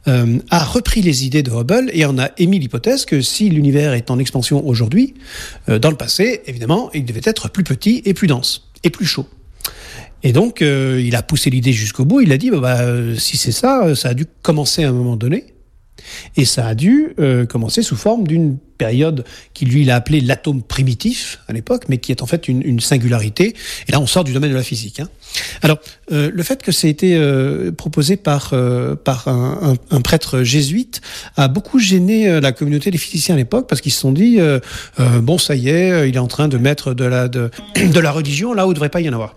euh, 0.09 0.39
a 0.51 0.64
repris 0.64 1.03
les 1.03 1.25
idées 1.25 1.43
de 1.43 1.51
Hubble 1.51 1.91
et 1.93 2.05
en 2.05 2.18
a 2.18 2.31
émis 2.39 2.59
l'hypothèse 2.59 3.05
que 3.05 3.20
si 3.20 3.49
l'univers 3.49 3.93
est 3.93 4.11
en 4.11 4.18
expansion 4.18 4.66
aujourd'hui, 4.66 5.14
euh, 5.68 5.79
dans 5.79 5.91
le 5.91 5.97
passé, 5.97 6.43
évidemment, 6.47 6.91
il 6.93 7.05
devait 7.05 7.22
être 7.25 7.49
plus 7.49 7.64
petit 7.64 8.03
et 8.05 8.14
plus 8.14 8.27
dense 8.27 8.68
et 8.83 8.91
plus 8.91 9.07
chaud. 9.07 9.27
Et 10.22 10.33
donc, 10.33 10.62
il 10.62 11.16
a 11.16 11.22
poussé 11.22 11.51
l'idée 11.51 11.75
jusqu'au 11.75 12.07
bout. 12.07 12.22
Il 12.22 12.33
a 12.33 12.39
dit, 12.39 12.51
bah, 12.51 12.59
bah, 12.59 12.81
si 13.18 13.37
c'est 13.37 13.53
ça, 13.53 13.95
ça 13.95 14.09
a 14.09 14.14
dû 14.14 14.25
commencer 14.41 14.83
à 14.83 14.89
un 14.89 14.93
moment 14.93 15.16
donné. 15.16 15.53
Et 16.36 16.44
ça 16.44 16.66
a 16.66 16.74
dû 16.74 17.14
euh, 17.18 17.46
commencer 17.46 17.82
sous 17.82 17.96
forme 17.96 18.26
d'une 18.26 18.59
période 18.78 19.24
qui 19.55 19.64
lui 19.64 19.82
il 19.82 19.90
a 19.90 19.96
appelé 19.96 20.20
l'atome 20.20 20.62
primitif 20.62 21.40
à 21.48 21.52
l'époque, 21.52 21.84
mais 21.88 21.98
qui 21.98 22.12
est 22.12 22.22
en 22.22 22.26
fait 22.26 22.48
une, 22.48 22.62
une, 22.62 22.80
singularité. 22.80 23.55
Et 23.88 23.92
là, 23.92 24.00
on 24.00 24.07
sort 24.07 24.24
du 24.24 24.32
domaine 24.32 24.50
de 24.50 24.57
la 24.57 24.62
physique. 24.62 25.00
Hein. 25.00 25.09
Alors, 25.62 25.78
euh, 26.12 26.30
le 26.32 26.42
fait 26.42 26.62
que 26.62 26.72
ça 26.72 26.86
ait 26.86 26.90
été 26.90 27.16
euh, 27.16 27.72
proposé 27.72 28.16
par 28.16 28.50
euh, 28.52 28.94
par 28.94 29.28
un, 29.28 29.74
un, 29.90 30.00
prêtre 30.00 30.42
jésuite 30.42 31.00
a 31.36 31.48
beaucoup 31.48 31.78
gêné 31.78 32.28
euh, 32.28 32.40
la 32.40 32.52
communauté 32.52 32.90
des 32.90 32.98
physiciens 32.98 33.34
à 33.34 33.38
l'époque 33.38 33.68
parce 33.68 33.80
qu'ils 33.80 33.92
se 33.92 34.00
sont 34.00 34.12
dit 34.12 34.36
euh, 34.38 34.61
bon, 35.22 35.38
ça 35.38 35.55
y 35.55 35.68
est, 35.68 36.09
il 36.09 36.16
est 36.16 36.18
en 36.18 36.26
train 36.26 36.48
de 36.48 36.59
mettre 36.59 36.94
de 36.94 37.05
la 37.05 37.28
de, 37.28 37.50
de 37.76 38.00
la 38.00 38.11
religion 38.11 38.52
là 38.52 38.66
où 38.66 38.72
il 38.72 38.74
devrait 38.74 38.88
pas 38.88 39.00
y 39.00 39.09
en 39.09 39.12
avoir. 39.12 39.36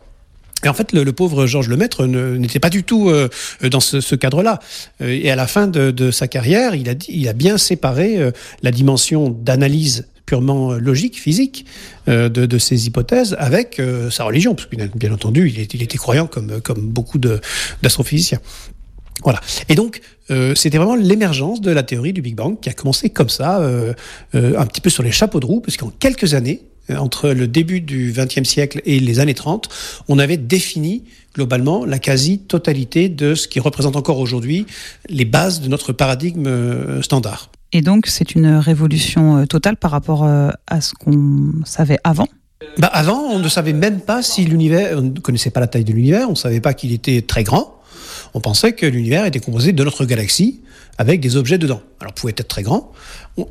Et 0.67 0.69
en 0.69 0.73
fait, 0.73 0.91
le, 0.91 1.13
pauvre 1.13 1.45
Georges 1.45 1.69
Lemaître 1.69 2.05
n'était 2.05 2.59
pas 2.59 2.69
du 2.69 2.83
tout 2.83 3.09
euh, 3.09 3.29
dans 3.71 3.79
ce, 3.79 4.15
cadre-là. 4.15 4.59
Euh, 4.99 5.17
et 5.17 5.31
à 5.31 5.37
la 5.37 5.47
fin 5.47 5.65
de, 5.67 6.11
sa 6.11 6.27
carrière, 6.27 6.75
il 6.75 6.89
a, 7.29 7.33
bien 7.33 7.57
séparé 7.57 8.17
euh, 8.17 8.31
la 8.63 8.71
dimension 8.71 9.29
d'analyse 9.29 10.07
purement 10.25 10.73
logique, 10.73 11.17
physique, 11.21 11.65
de, 12.05 12.57
ces 12.57 12.85
hypothèses 12.85 13.37
avec 13.39 13.81
sa 14.11 14.25
religion, 14.25 14.55
parce 14.55 14.67
que 14.67 14.75
bien 14.75 15.13
entendu, 15.13 15.49
il, 15.49 15.81
était 15.81 15.97
croyant 15.97 16.27
comme, 16.27 16.59
beaucoup 16.81 17.17
d'astrophysiciens. 17.17 18.41
Voilà. 19.23 19.39
Et 19.69 19.75
donc, 19.75 20.01
c'était 20.53 20.79
vraiment 20.79 20.97
l'émergence 20.97 21.61
de 21.61 21.71
la 21.71 21.81
théorie 21.81 22.11
du 22.11 22.21
Big 22.21 22.35
Bang 22.35 22.59
qui 22.59 22.67
a 22.67 22.73
commencé 22.73 23.09
comme 23.09 23.29
ça, 23.29 23.61
un 24.33 24.65
petit 24.65 24.81
peu 24.81 24.89
sur 24.89 25.01
les 25.01 25.13
chapeaux 25.13 25.39
de 25.39 25.45
roue, 25.45 25.61
parce 25.61 25.77
qu'en 25.77 25.93
quelques 25.97 26.33
années, 26.33 26.61
entre 26.95 27.29
le 27.29 27.47
début 27.47 27.81
du 27.81 28.13
XXe 28.15 28.47
siècle 28.47 28.81
et 28.85 28.99
les 28.99 29.19
années 29.19 29.33
30, 29.33 29.69
on 30.07 30.19
avait 30.19 30.37
défini 30.37 31.03
globalement 31.33 31.85
la 31.85 31.99
quasi-totalité 31.99 33.09
de 33.09 33.35
ce 33.35 33.47
qui 33.47 33.59
représente 33.59 33.95
encore 33.95 34.19
aujourd'hui 34.19 34.65
les 35.09 35.25
bases 35.25 35.61
de 35.61 35.67
notre 35.67 35.93
paradigme 35.93 37.01
standard. 37.01 37.49
Et 37.73 37.81
donc, 37.81 38.07
c'est 38.07 38.33
une 38.33 38.55
révolution 38.55 39.45
totale 39.45 39.77
par 39.77 39.91
rapport 39.91 40.25
à 40.25 40.81
ce 40.81 40.93
qu'on 40.93 41.51
savait 41.65 41.99
avant? 42.03 42.27
Bah 42.79 42.87
Avant, 42.87 43.21
on 43.21 43.39
ne 43.39 43.49
savait 43.49 43.73
même 43.73 44.01
pas 44.01 44.23
si 44.23 44.45
l'univers, 44.45 44.97
on 44.97 45.01
ne 45.01 45.19
connaissait 45.19 45.51
pas 45.51 45.59
la 45.59 45.67
taille 45.67 45.83
de 45.83 45.93
l'univers, 45.93 46.27
on 46.27 46.31
ne 46.31 46.35
savait 46.35 46.61
pas 46.61 46.73
qu'il 46.73 46.91
était 46.91 47.21
très 47.21 47.43
grand 47.43 47.76
on 48.33 48.41
pensait 48.41 48.73
que 48.73 48.85
l'univers 48.85 49.25
était 49.25 49.39
composé 49.39 49.73
de 49.73 49.83
notre 49.83 50.05
galaxie 50.05 50.61
avec 50.97 51.19
des 51.19 51.37
objets 51.37 51.57
dedans. 51.57 51.81
Alors, 51.99 52.13
pouvait 52.13 52.33
être 52.35 52.47
très 52.47 52.63
grand. 52.63 52.91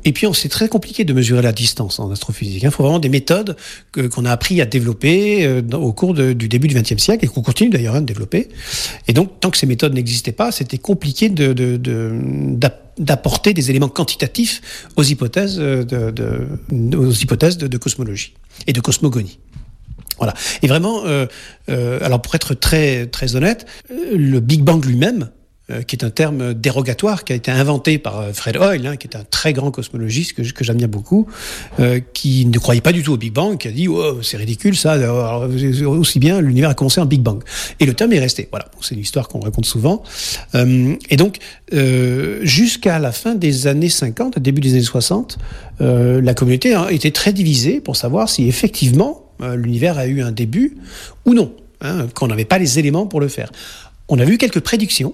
Et 0.03 0.11
puis, 0.11 0.27
c'est 0.33 0.49
très 0.49 0.67
compliqué 0.67 1.05
de 1.05 1.13
mesurer 1.13 1.41
la 1.41 1.53
distance 1.53 1.99
en 1.99 2.11
astrophysique. 2.11 2.61
Il 2.61 2.71
faut 2.71 2.83
vraiment 2.83 2.99
des 2.99 3.07
méthodes 3.09 3.55
qu'on 3.93 4.25
a 4.25 4.31
appris 4.31 4.59
à 4.59 4.65
développer 4.65 5.45
euh, 5.45 5.61
au 5.73 5.93
cours 5.93 6.13
du 6.13 6.49
début 6.49 6.67
du 6.67 6.75
XXe 6.75 6.97
siècle 7.01 7.23
et 7.23 7.27
qu'on 7.27 7.41
continue 7.41 7.69
d'ailleurs 7.69 7.95
à 7.95 8.01
développer. 8.01 8.49
Et 9.07 9.13
donc, 9.13 9.39
tant 9.39 9.49
que 9.49 9.57
ces 9.57 9.65
méthodes 9.65 9.93
n'existaient 9.93 10.33
pas, 10.33 10.51
c'était 10.51 10.77
compliqué 10.77 11.29
d'apporter 12.99 13.53
des 13.53 13.69
éléments 13.69 13.89
quantitatifs 13.89 14.89
aux 14.97 15.03
hypothèses 15.03 15.57
de, 15.57 16.11
de 16.11 17.77
cosmologie 17.77 18.33
et 18.65 18.73
de 18.73 18.81
cosmogonie. 18.81 19.39
Voilà. 20.17 20.33
Et 20.61 20.67
vraiment, 20.67 21.03
euh, 21.05 21.25
euh, 21.69 21.99
alors 22.01 22.21
pour 22.21 22.35
être 22.35 22.53
très 22.53 23.07
très 23.07 23.35
honnête, 23.35 23.65
euh, 23.91 24.15
le 24.15 24.39
Big 24.39 24.63
Bang 24.63 24.83
lui-même, 24.83 25.29
euh, 25.69 25.81
qui 25.81 25.97
est 25.97 26.05
un 26.05 26.09
terme 26.09 26.53
dérogatoire 26.53 27.25
qui 27.25 27.33
a 27.33 27.35
été 27.35 27.51
inventé 27.51 27.97
par 27.97 28.21
euh, 28.21 28.31
Fred 28.31 28.55
Hoyle, 28.55 28.87
hein, 28.87 28.95
qui 28.95 29.05
est 29.05 29.17
un 29.17 29.25
très 29.29 29.51
grand 29.51 29.69
cosmologiste 29.69 30.31
que, 30.31 30.41
que 30.41 30.63
j'aime 30.63 30.77
bien 30.77 30.87
beaucoup, 30.87 31.27
euh, 31.81 31.99
qui 32.13 32.45
ne 32.45 32.57
croyait 32.57 32.79
pas 32.79 32.93
du 32.93 33.03
tout 33.03 33.11
au 33.11 33.17
Big 33.17 33.33
Bang, 33.33 33.57
qui 33.57 33.67
a 33.67 33.71
dit 33.71 33.89
oh, 33.89 34.21
c'est 34.21 34.37
ridicule 34.37 34.77
ça, 34.77 34.93
alors, 34.93 35.45
aussi 35.87 36.19
bien 36.19 36.39
l'univers 36.39 36.69
a 36.69 36.73
commencé 36.73 37.01
en 37.01 37.05
Big 37.05 37.19
Bang. 37.19 37.43
Et 37.81 37.85
le 37.85 37.93
terme 37.93 38.13
est 38.13 38.19
resté. 38.19 38.47
Voilà, 38.49 38.69
c'est 38.79 38.95
une 38.95 39.01
histoire 39.01 39.27
qu'on 39.27 39.41
raconte 39.41 39.65
souvent. 39.65 40.03
et 40.53 41.17
donc 41.17 41.39
jusqu'à 42.43 42.99
la 42.99 43.11
fin 43.11 43.35
des 43.35 43.67
années 43.67 43.89
50, 43.89 44.39
début 44.39 44.61
des 44.61 44.71
années 44.71 44.83
60, 44.83 45.37
la 45.81 46.33
communauté 46.33 46.75
a 46.75 46.93
été 46.93 47.11
très 47.11 47.33
divisée 47.33 47.81
pour 47.81 47.97
savoir 47.97 48.29
si 48.29 48.47
effectivement 48.47 49.26
euh, 49.26 49.26
l'univers 49.39 49.97
a 49.97 50.07
eu 50.07 50.21
un 50.21 50.31
début 50.31 50.77
ou 51.25 51.33
non, 51.33 51.53
hein, 51.81 52.07
qu'on 52.13 52.27
n'avait 52.27 52.45
pas 52.45 52.57
les 52.57 52.79
éléments 52.79 53.05
pour 53.05 53.19
le 53.19 53.27
faire. 53.27 53.51
On 54.09 54.19
a 54.19 54.25
vu 54.25 54.37
quelques 54.37 54.61
prédictions 54.61 55.13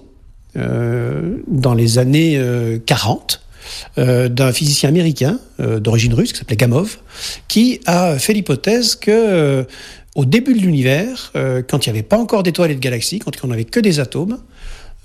euh, 0.56 1.38
dans 1.48 1.74
les 1.74 1.98
années 1.98 2.36
euh, 2.38 2.78
40 2.84 3.44
euh, 3.98 4.28
d'un 4.28 4.52
physicien 4.52 4.88
américain 4.88 5.38
euh, 5.60 5.80
d'origine 5.80 6.14
russe 6.14 6.32
qui 6.32 6.38
s'appelait 6.38 6.56
Gamov, 6.56 6.98
qui 7.48 7.80
a 7.86 8.18
fait 8.18 8.32
l'hypothèse 8.32 8.96
que 8.96 9.10
euh, 9.10 9.64
au 10.14 10.24
début 10.24 10.54
de 10.54 10.60
l'univers, 10.60 11.32
quand 11.68 11.84
il 11.84 11.90
n'y 11.90 11.98
avait 11.98 12.06
pas 12.06 12.18
encore 12.18 12.44
d'étoiles 12.44 12.70
et 12.70 12.76
de 12.76 12.80
galaxies, 12.80 13.18
quand 13.18 13.32
on 13.42 13.48
n'avait 13.48 13.64
que 13.64 13.80
des 13.80 13.98
atomes, 13.98 14.38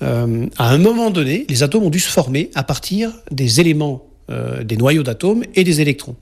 à 0.01 0.69
un 0.69 0.77
moment 0.77 1.09
donné, 1.09 1.47
les 1.49 1.63
atomes 1.63 1.81
ont 1.85 1.89
dû 1.89 1.99
se 1.99 2.11
former 2.11 2.51
à 2.53 2.61
partir 2.61 3.11
des 3.31 3.59
éléments, 3.59 4.05
des 4.63 4.77
noyaux 4.77 5.01
d'atomes 5.01 5.41
et 5.55 5.63
des 5.63 5.81
électrons. 5.81 6.15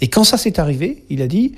Et 0.00 0.08
quand 0.08 0.24
ça 0.24 0.38
s'est 0.38 0.58
arrivé, 0.58 1.04
il 1.08 1.22
a 1.22 1.28
dit, 1.28 1.54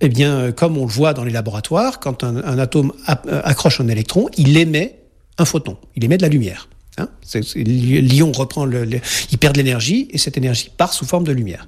eh 0.00 0.08
bien, 0.08 0.52
comme 0.52 0.78
on 0.78 0.86
le 0.86 0.92
voit 0.92 1.12
dans 1.14 1.24
les 1.24 1.32
laboratoires, 1.32 1.98
quand 2.00 2.22
un, 2.24 2.58
atome 2.58 2.92
accroche 3.06 3.80
un 3.80 3.88
électron, 3.88 4.28
il 4.36 4.56
émet 4.56 4.98
un 5.38 5.44
photon, 5.44 5.76
il 5.96 6.04
émet 6.04 6.16
de 6.16 6.22
la 6.22 6.28
lumière. 6.28 6.68
Hein 6.98 7.08
L'ion 7.54 8.32
reprend, 8.32 8.64
le, 8.64 8.86
il 9.30 9.38
perd 9.38 9.54
de 9.54 9.60
l'énergie 9.60 10.08
et 10.10 10.18
cette 10.18 10.36
énergie 10.36 10.70
part 10.76 10.92
sous 10.92 11.04
forme 11.04 11.24
de 11.24 11.32
lumière. 11.32 11.66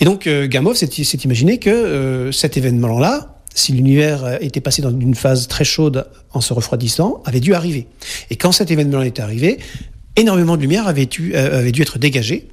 Et 0.00 0.04
donc 0.04 0.26
euh, 0.26 0.46
Gamow 0.46 0.74
s'est 0.74 0.86
imaginé 0.86 1.58
que 1.58 1.70
euh, 1.70 2.32
cet 2.32 2.56
événement-là, 2.56 3.42
si 3.54 3.72
l'univers 3.72 4.38
était 4.42 4.60
passé 4.60 4.82
dans 4.82 4.90
une 4.90 5.14
phase 5.14 5.48
très 5.48 5.64
chaude 5.64 6.06
en 6.32 6.40
se 6.40 6.52
refroidissant, 6.52 7.22
avait 7.24 7.40
dû 7.40 7.54
arriver. 7.54 7.86
Et 8.30 8.36
quand 8.36 8.52
cet 8.52 8.70
événement 8.70 9.02
était 9.02 9.22
arrivé, 9.22 9.58
énormément 10.16 10.56
de 10.56 10.62
lumière 10.62 10.86
euh, 10.86 10.90
avait 10.90 11.06
dû 11.72 11.82
être 11.82 11.98
dégagée 11.98 12.48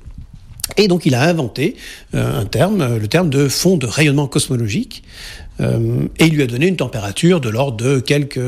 et 0.77 0.87
donc 0.87 1.05
il 1.05 1.15
a 1.15 1.23
inventé 1.23 1.75
euh, 2.15 2.41
un 2.41 2.45
terme, 2.45 2.97
le 2.97 3.07
terme 3.07 3.29
de 3.29 3.47
fond 3.47 3.77
de 3.77 3.85
rayonnement 3.85 4.27
cosmologique, 4.27 5.03
euh, 5.61 6.07
et 6.19 6.25
il 6.25 6.33
lui 6.33 6.43
a 6.43 6.47
donné 6.47 6.67
une 6.67 6.75
température 6.75 7.39
de 7.39 7.49
l'ordre 7.49 7.77
de 7.77 7.99
quelques, 7.99 8.39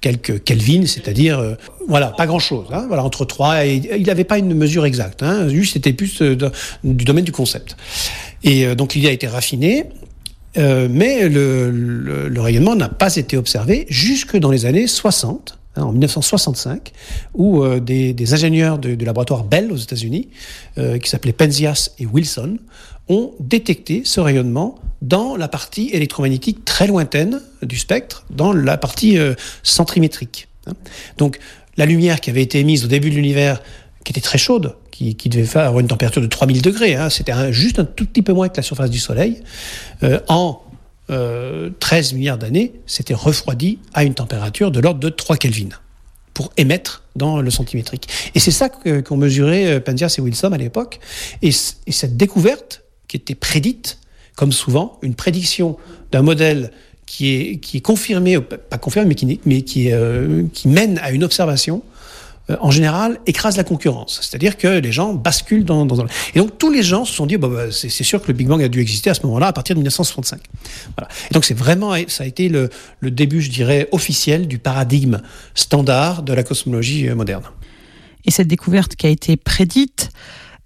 quelques 0.00 0.42
Kelvin, 0.44 0.86
c'est-à-dire, 0.86 1.38
euh, 1.38 1.54
voilà, 1.88 2.08
pas 2.08 2.26
grand-chose, 2.26 2.66
hein, 2.72 2.84
voilà, 2.86 3.04
entre 3.04 3.24
3 3.24 3.66
et... 3.66 3.82
Il 3.98 4.06
n'avait 4.06 4.24
pas 4.24 4.38
une 4.38 4.54
mesure 4.54 4.86
exacte, 4.86 5.22
hein, 5.22 5.48
juste 5.48 5.72
c'était 5.72 5.92
plus 5.92 6.22
euh, 6.22 6.36
du 6.84 7.04
domaine 7.04 7.24
du 7.24 7.32
concept. 7.32 7.76
Et 8.44 8.66
euh, 8.66 8.74
donc 8.74 8.94
il 8.94 9.06
a 9.06 9.10
été 9.10 9.26
raffiné, 9.26 9.84
mais 10.56 11.28
le, 11.28 11.70
le, 11.70 12.28
le 12.28 12.40
rayonnement 12.40 12.74
n'a 12.74 12.88
pas 12.88 13.14
été 13.14 13.36
observé 13.36 13.86
jusque 13.90 14.36
dans 14.36 14.50
les 14.50 14.66
années 14.66 14.88
60, 14.88 15.57
en 15.82 15.92
1965, 15.92 16.92
où 17.34 17.62
euh, 17.62 17.80
des, 17.80 18.34
ingénieurs 18.34 18.78
du 18.78 18.96
laboratoire 18.96 19.44
Bell 19.44 19.72
aux 19.72 19.76
États-Unis, 19.76 20.28
euh, 20.78 20.98
qui 20.98 21.08
s'appelaient 21.08 21.32
Penzias 21.32 21.90
et 21.98 22.06
Wilson, 22.06 22.58
ont 23.08 23.32
détecté 23.40 24.02
ce 24.04 24.20
rayonnement 24.20 24.78
dans 25.00 25.36
la 25.36 25.48
partie 25.48 25.90
électromagnétique 25.92 26.64
très 26.64 26.86
lointaine 26.86 27.40
du 27.62 27.78
spectre, 27.78 28.24
dans 28.30 28.52
la 28.52 28.76
partie 28.76 29.18
euh, 29.18 29.34
centrimétrique. 29.62 30.48
Hein. 30.66 30.72
Donc 31.16 31.38
la 31.76 31.86
lumière 31.86 32.20
qui 32.20 32.30
avait 32.30 32.42
été 32.42 32.58
émise 32.58 32.84
au 32.84 32.88
début 32.88 33.10
de 33.10 33.14
l'univers, 33.14 33.62
qui 34.04 34.12
était 34.12 34.20
très 34.20 34.38
chaude, 34.38 34.74
qui, 34.90 35.28
devait 35.28 35.60
avoir 35.60 35.78
une 35.78 35.86
température 35.86 36.20
de 36.20 36.26
3000 36.26 36.60
degrés, 36.60 36.96
hein, 36.96 37.08
c'était 37.08 37.52
juste 37.52 37.78
un 37.78 37.84
tout 37.84 38.04
petit 38.04 38.22
peu 38.22 38.32
moins 38.32 38.48
que 38.48 38.56
la 38.56 38.62
surface 38.62 38.90
du 38.90 38.98
Soleil, 38.98 39.42
euh, 40.02 40.18
en 40.28 40.60
euh, 41.10 41.70
13 41.80 42.12
milliards 42.14 42.38
d'années, 42.38 42.72
c'était 42.86 43.14
refroidi 43.14 43.78
à 43.94 44.04
une 44.04 44.14
température 44.14 44.70
de 44.70 44.80
l'ordre 44.80 45.00
de 45.00 45.08
3 45.08 45.36
Kelvin. 45.36 45.68
pour 46.34 46.52
émettre 46.56 47.02
dans 47.16 47.40
le 47.40 47.50
centimétrique. 47.50 48.08
Et 48.36 48.38
c'est 48.38 48.52
ça 48.52 48.68
qu'ont 48.68 49.16
mesuré 49.16 49.66
euh, 49.66 49.80
Penzias 49.80 50.14
et 50.18 50.20
Wilson 50.20 50.52
à 50.52 50.56
l'époque. 50.58 51.00
Et, 51.42 51.48
et 51.48 51.92
cette 51.92 52.16
découverte, 52.16 52.84
qui 53.08 53.16
était 53.16 53.34
prédite, 53.34 53.98
comme 54.36 54.52
souvent, 54.52 54.98
une 55.02 55.14
prédiction 55.14 55.76
d'un 56.12 56.22
modèle 56.22 56.70
qui 57.08 57.34
est, 57.34 57.56
qui 57.56 57.78
est 57.78 57.80
confirmé, 57.80 58.38
pas 58.38 58.78
confirmé, 58.78 59.08
mais 59.08 59.14
qui, 59.14 59.40
mais 59.46 59.64
euh, 59.92 60.44
qui 60.52 60.68
mène 60.68 60.98
à 60.98 61.10
une 61.10 61.24
observation, 61.24 61.82
euh, 62.50 62.56
en 62.60 62.70
général, 62.70 63.18
écrase 63.26 63.56
la 63.56 63.64
concurrence. 63.64 64.20
C'est-à-dire 64.22 64.56
que 64.56 64.66
les 64.66 64.92
gens 64.92 65.12
basculent 65.12 65.64
dans, 65.64 65.84
dans, 65.84 66.06
Et 66.34 66.38
donc 66.38 66.58
tous 66.58 66.70
les 66.70 66.82
gens 66.82 67.04
se 67.04 67.12
sont 67.12 67.26
dit, 67.26 67.36
bah, 67.36 67.48
bah, 67.48 67.70
c'est 67.70 67.88
sûr 67.88 68.22
que 68.22 68.28
le 68.28 68.34
Big 68.34 68.46
Bang 68.46 68.62
a 68.62 68.68
dû 68.68 68.80
exister 68.80 69.10
à 69.10 69.14
ce 69.14 69.22
moment-là, 69.26 69.48
à 69.48 69.52
partir 69.52 69.74
de 69.74 69.80
1965. 69.80 70.40
Voilà. 70.96 71.08
Et 71.30 71.34
donc 71.34 71.44
c'est 71.44 71.54
vraiment, 71.54 71.94
ça 72.06 72.24
a 72.24 72.26
été 72.26 72.48
le, 72.48 72.70
le 73.00 73.10
début, 73.10 73.40
je 73.40 73.50
dirais, 73.50 73.88
officiel 73.92 74.48
du 74.48 74.58
paradigme 74.58 75.20
standard 75.54 76.22
de 76.22 76.32
la 76.32 76.42
cosmologie 76.42 77.08
euh, 77.08 77.14
moderne. 77.14 77.44
Et 78.24 78.30
cette 78.30 78.48
découverte 78.48 78.96
qui 78.96 79.06
a 79.06 79.10
été 79.10 79.36
prédite, 79.36 80.10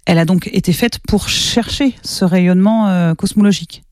elle 0.05 0.19
a 0.19 0.25
donc 0.25 0.49
été 0.51 0.73
faite 0.73 0.99
pour 1.07 1.29
chercher 1.29 1.93
ce 2.03 2.25
rayonnement 2.25 2.89
euh, 2.89 3.15
cosmologique? 3.15 3.83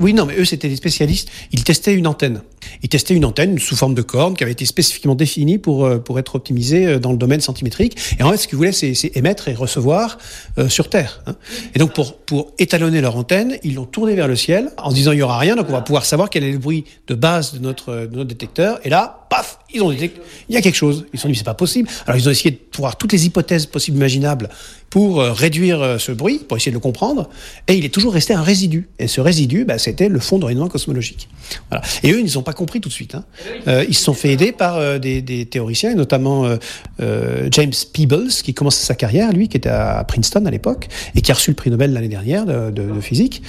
Oui, 0.00 0.12
non, 0.12 0.26
mais 0.26 0.36
eux, 0.38 0.44
c'était 0.44 0.68
des 0.68 0.76
spécialistes. 0.76 1.30
Ils 1.52 1.62
testaient 1.62 1.94
une 1.94 2.06
antenne. 2.06 2.42
Ils 2.82 2.88
testaient 2.88 3.14
une 3.14 3.24
antenne 3.24 3.58
sous 3.58 3.76
forme 3.76 3.94
de 3.94 4.02
corne 4.02 4.34
qui 4.34 4.42
avait 4.42 4.52
été 4.52 4.64
spécifiquement 4.64 5.14
définie 5.14 5.58
pour, 5.58 5.84
euh, 5.84 5.98
pour 5.98 6.18
être 6.18 6.34
optimisée 6.34 6.86
euh, 6.86 6.98
dans 6.98 7.12
le 7.12 7.18
domaine 7.18 7.40
centimétrique. 7.40 7.96
Et 8.18 8.22
en 8.22 8.30
fait, 8.30 8.36
ce 8.36 8.48
qu'ils 8.48 8.56
voulaient, 8.56 8.72
c'est 8.72 8.94
émettre 9.14 9.48
et 9.48 9.54
recevoir 9.54 10.18
euh, 10.58 10.68
sur 10.68 10.88
Terre. 10.88 11.22
Hein. 11.26 11.36
Et 11.74 11.78
donc, 11.78 11.92
pour, 11.92 12.16
pour 12.18 12.52
étalonner 12.58 13.00
leur 13.00 13.16
antenne, 13.16 13.58
ils 13.62 13.74
l'ont 13.74 13.84
tournée 13.84 14.14
vers 14.14 14.28
le 14.28 14.36
ciel 14.36 14.70
en 14.78 14.90
se 14.90 14.94
disant 14.94 15.12
il 15.12 15.18
y 15.18 15.22
aura 15.22 15.38
rien, 15.38 15.56
donc 15.56 15.66
on 15.68 15.72
va 15.72 15.82
pouvoir 15.82 16.04
savoir 16.04 16.30
quel 16.30 16.44
est 16.44 16.52
le 16.52 16.58
bruit 16.58 16.84
de 17.06 17.14
base 17.14 17.54
de 17.54 17.58
notre, 17.58 18.06
de 18.06 18.16
notre 18.16 18.28
détecteur. 18.28 18.80
Et 18.84 18.88
là, 18.88 19.26
paf, 19.30 19.58
ils 19.72 19.82
ont 19.82 19.90
dit 19.90 20.10
il 20.48 20.54
y 20.54 20.58
a 20.58 20.62
quelque 20.62 20.74
chose. 20.74 21.06
Ils 21.12 21.18
se 21.18 21.22
sont 21.22 21.28
dit 21.28 21.34
c'est 21.34 21.44
pas 21.44 21.54
possible. 21.54 21.88
Alors 22.06 22.18
ils 22.18 22.28
ont 22.28 22.32
essayé 22.32 22.50
de 22.52 22.58
voir 22.76 22.96
toutes 22.96 23.12
les 23.12 23.26
hypothèses 23.26 23.66
possibles 23.66 23.96
imaginables 23.96 24.48
pour 24.90 25.20
réduire 25.20 25.96
ce 25.98 26.12
bruit, 26.12 26.38
pour 26.38 26.56
essayer 26.56 26.70
de 26.70 26.76
le 26.76 26.80
comprendre. 26.80 27.28
Et 27.66 27.74
il 27.74 27.84
est 27.84 27.88
toujours 27.88 28.12
resté 28.12 28.32
un 28.32 28.42
résidu. 28.42 28.88
Et 29.00 29.08
ce 29.08 29.20
résidu, 29.20 29.64
bah, 29.64 29.78
c'était 29.78 30.08
le 30.08 30.20
fond 30.20 30.38
de 30.38 30.44
rayonnement 30.44 30.68
cosmologique. 30.68 31.28
Voilà. 31.70 31.84
Et 32.02 32.12
eux, 32.12 32.20
ils 32.20 32.34
n'ont 32.34 32.42
pas 32.42 32.52
compris 32.54 32.80
tout 32.80 32.88
de 32.88 32.94
suite. 32.94 33.14
Hein. 33.14 33.24
Euh, 33.68 33.84
ils 33.88 33.94
se 33.94 34.04
sont 34.04 34.14
fait 34.14 34.30
aider 34.30 34.52
par 34.52 34.76
euh, 34.76 34.98
des, 34.98 35.46
théoriciens, 35.46 35.94
notamment 35.94 36.46
euh, 37.00 37.48
James 37.50 37.72
Peebles, 37.92 38.28
qui 38.28 38.54
commence 38.54 38.76
sa 38.76 38.94
carrière, 38.94 39.32
lui, 39.32 39.48
qui 39.48 39.56
était 39.56 39.68
à 39.68 40.04
Princeton 40.04 40.44
à 40.46 40.50
l'époque, 40.50 40.88
et 41.14 41.20
qui 41.20 41.30
a 41.30 41.34
reçu 41.34 41.50
le 41.50 41.56
prix 41.56 41.70
Nobel 41.70 41.92
l'année 41.92 42.08
dernière 42.08 42.46
de, 42.46 42.70
de, 42.70 43.00
physique. 43.00 43.42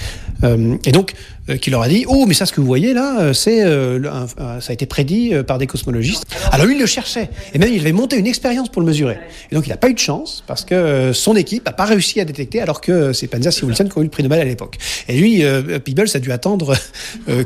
Et 0.43 0.91
donc, 0.91 1.13
qui 1.61 1.69
leur 1.69 1.81
a 1.81 1.87
dit 1.87 2.05
Oh, 2.07 2.25
mais 2.27 2.33
ça, 2.33 2.45
ce 2.45 2.53
que 2.53 2.61
vous 2.61 2.67
voyez 2.67 2.93
là, 2.93 3.33
c'est 3.33 3.63
ça 3.63 4.69
a 4.69 4.73
été 4.73 4.85
prédit 4.85 5.33
par 5.47 5.57
des 5.57 5.67
cosmologistes. 5.67 6.25
Alors 6.51 6.65
lui, 6.65 6.75
il 6.75 6.79
le 6.79 6.85
cherchait. 6.85 7.29
Et 7.53 7.59
même, 7.59 7.71
il 7.71 7.79
avait 7.79 7.91
monté 7.91 8.17
une 8.17 8.27
expérience 8.27 8.69
pour 8.69 8.81
le 8.81 8.87
mesurer. 8.87 9.17
Et 9.51 9.55
donc, 9.55 9.65
il 9.67 9.69
n'a 9.69 9.77
pas 9.77 9.89
eu 9.89 9.93
de 9.93 9.99
chance, 9.99 10.43
parce 10.47 10.65
que 10.65 11.11
son 11.13 11.35
équipe 11.35 11.65
n'a 11.65 11.73
pas 11.73 11.85
réussi 11.85 12.19
à 12.19 12.25
détecter, 12.25 12.61
alors 12.61 12.81
que 12.81 13.13
c'est 13.13 13.27
Penzias 13.27 13.59
et 13.61 13.65
Wilson 13.65 13.87
qui 13.89 13.97
ont 13.97 14.01
eu 14.01 14.05
le 14.05 14.09
prix 14.09 14.23
Nobel 14.23 14.41
à 14.41 14.45
l'époque. 14.45 14.77
Et 15.07 15.17
lui, 15.19 15.43
Peebles 15.83 16.09
a 16.13 16.19
dû 16.19 16.31
attendre 16.31 16.75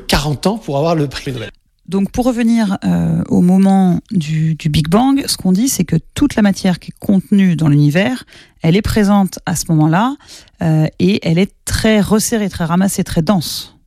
40 0.08 0.47
ans 0.47 0.58
pour 0.58 0.78
avoir 0.78 0.95
le 0.95 1.08
prix 1.08 1.32
Nobel. 1.32 1.50
Donc 1.89 2.12
pour 2.12 2.26
revenir 2.26 2.78
euh, 2.86 3.24
au 3.30 3.41
moment 3.41 4.00
du, 4.12 4.54
du, 4.54 4.70
Big 4.70 4.88
Bang, 4.88 5.24
ce 5.26 5.38
qu'on 5.38 5.52
dit, 5.52 5.68
c'est 5.68 5.86
que 5.86 5.95
toute 6.14 6.36
la 6.36 6.43
matière 6.43 6.78
qui 6.78 6.91
est 6.91 7.00
contenue 7.00 7.56
dans 7.56 7.68
l'univers, 7.68 8.26
elle 8.62 8.76
est 8.76 8.84
présente 8.84 9.39
à 9.47 9.56
ce 9.56 9.66
moment-là 9.70 10.16
euh, 10.62 10.86
et 11.00 11.20
elle 11.28 11.39
est 11.39 11.52
très 11.66 12.00
resserrée, 12.00 12.47
très 12.47 12.66
ramassée, 12.66 13.04
très 13.04 13.24
dense. 13.24 13.78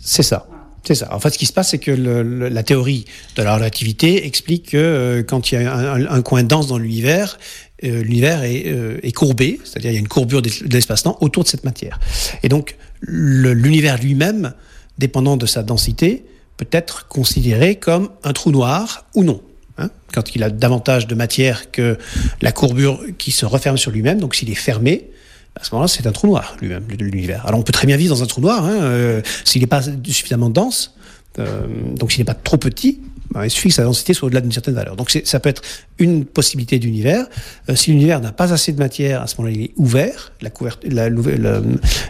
C'est 0.00 0.22
ça. 0.22 0.46
C'est 0.84 0.94
ça. 0.94 1.14
En 1.14 1.20
fait, 1.20 1.30
ce 1.30 1.38
qui 1.38 1.46
se 1.46 1.52
passe, 1.52 1.70
c'est 1.70 1.78
que 1.78 1.90
la 1.90 2.62
théorie 2.62 3.04
de 3.36 3.42
la 3.42 3.54
relativité 3.54 4.26
explique 4.26 4.70
que 4.70 4.76
euh, 4.76 5.22
quand 5.22 5.52
il 5.52 5.60
y 5.60 5.64
a 5.64 5.92
un, 5.92 6.22
coin 6.22 6.42
dense 6.42 6.68
dans 6.68 6.78
l'univers, 6.78 7.38
euh, 7.84 8.02
l'univers 8.02 8.42
est, 8.44 8.64
euh, 8.66 8.98
est, 9.02 9.12
courbé, 9.12 9.60
c'est-à-dire 9.62 9.90
il 9.90 9.94
y 9.94 9.96
a 9.98 10.00
une 10.00 10.08
courbure 10.08 10.40
de 10.42 10.50
l'espace-temps 10.70 11.18
autour 11.20 11.44
de 11.44 11.48
cette 11.48 11.64
matière. 11.64 12.00
Et 12.42 12.48
donc 12.48 12.76
l'univers 13.02 13.98
lui-même, 13.98 14.54
dépendant 14.98 15.36
de 15.36 15.46
sa 15.46 15.62
densité, 15.62 16.24
peut 16.56 16.68
être 16.72 17.08
considéré 17.08 17.76
comme 17.76 18.10
un 18.24 18.32
trou 18.32 18.50
noir 18.50 19.06
ou 19.14 19.22
non. 19.22 19.42
Hein, 19.78 19.90
quand 20.12 20.34
il 20.34 20.42
a 20.42 20.50
davantage 20.50 21.06
de 21.06 21.14
matière 21.14 21.70
que 21.70 21.98
la 22.42 22.52
courbure 22.52 23.00
qui 23.18 23.32
se 23.32 23.46
referme 23.46 23.78
sur 23.78 23.90
lui-même, 23.90 24.18
donc 24.18 24.34
s'il 24.34 24.50
est 24.50 24.54
fermé, 24.54 25.10
à 25.56 25.64
ce 25.64 25.74
moment-là, 25.74 25.88
c'est 25.88 26.06
un 26.06 26.12
trou 26.12 26.26
noir 26.26 26.56
lui-même, 26.60 26.84
l'univers. 26.98 27.46
Alors 27.46 27.60
on 27.60 27.62
peut 27.62 27.72
très 27.72 27.86
bien 27.86 27.96
vivre 27.96 28.14
dans 28.14 28.22
un 28.22 28.26
trou 28.26 28.40
noir, 28.40 28.64
hein, 28.64 28.78
euh, 28.82 29.22
s'il 29.44 29.60
n'est 29.60 29.66
pas 29.66 29.82
suffisamment 29.82 30.50
dense, 30.50 30.94
euh, 31.38 31.66
donc 31.96 32.12
s'il 32.12 32.20
n'est 32.20 32.24
pas 32.26 32.34
trop 32.34 32.56
petit, 32.56 33.00
ben, 33.32 33.44
il 33.44 33.50
suffit 33.50 33.68
que 33.68 33.74
sa 33.74 33.84
densité 33.84 34.12
soit 34.12 34.26
au-delà 34.26 34.40
d'une 34.40 34.50
certaine 34.50 34.74
valeur. 34.74 34.96
Donc 34.96 35.16
ça 35.24 35.40
peut 35.40 35.48
être 35.48 35.62
une 35.98 36.24
possibilité 36.24 36.80
d'univers. 36.80 37.26
Euh, 37.68 37.76
si 37.76 37.92
l'univers 37.92 38.20
n'a 38.20 38.32
pas 38.32 38.52
assez 38.52 38.72
de 38.72 38.78
matière, 38.78 39.22
à 39.22 39.28
ce 39.28 39.36
moment-là, 39.36 39.56
il 39.56 39.64
est 39.66 39.72
ouvert. 39.76 40.32
La, 40.40 40.50
la, 40.82 41.08
la, 41.10 41.60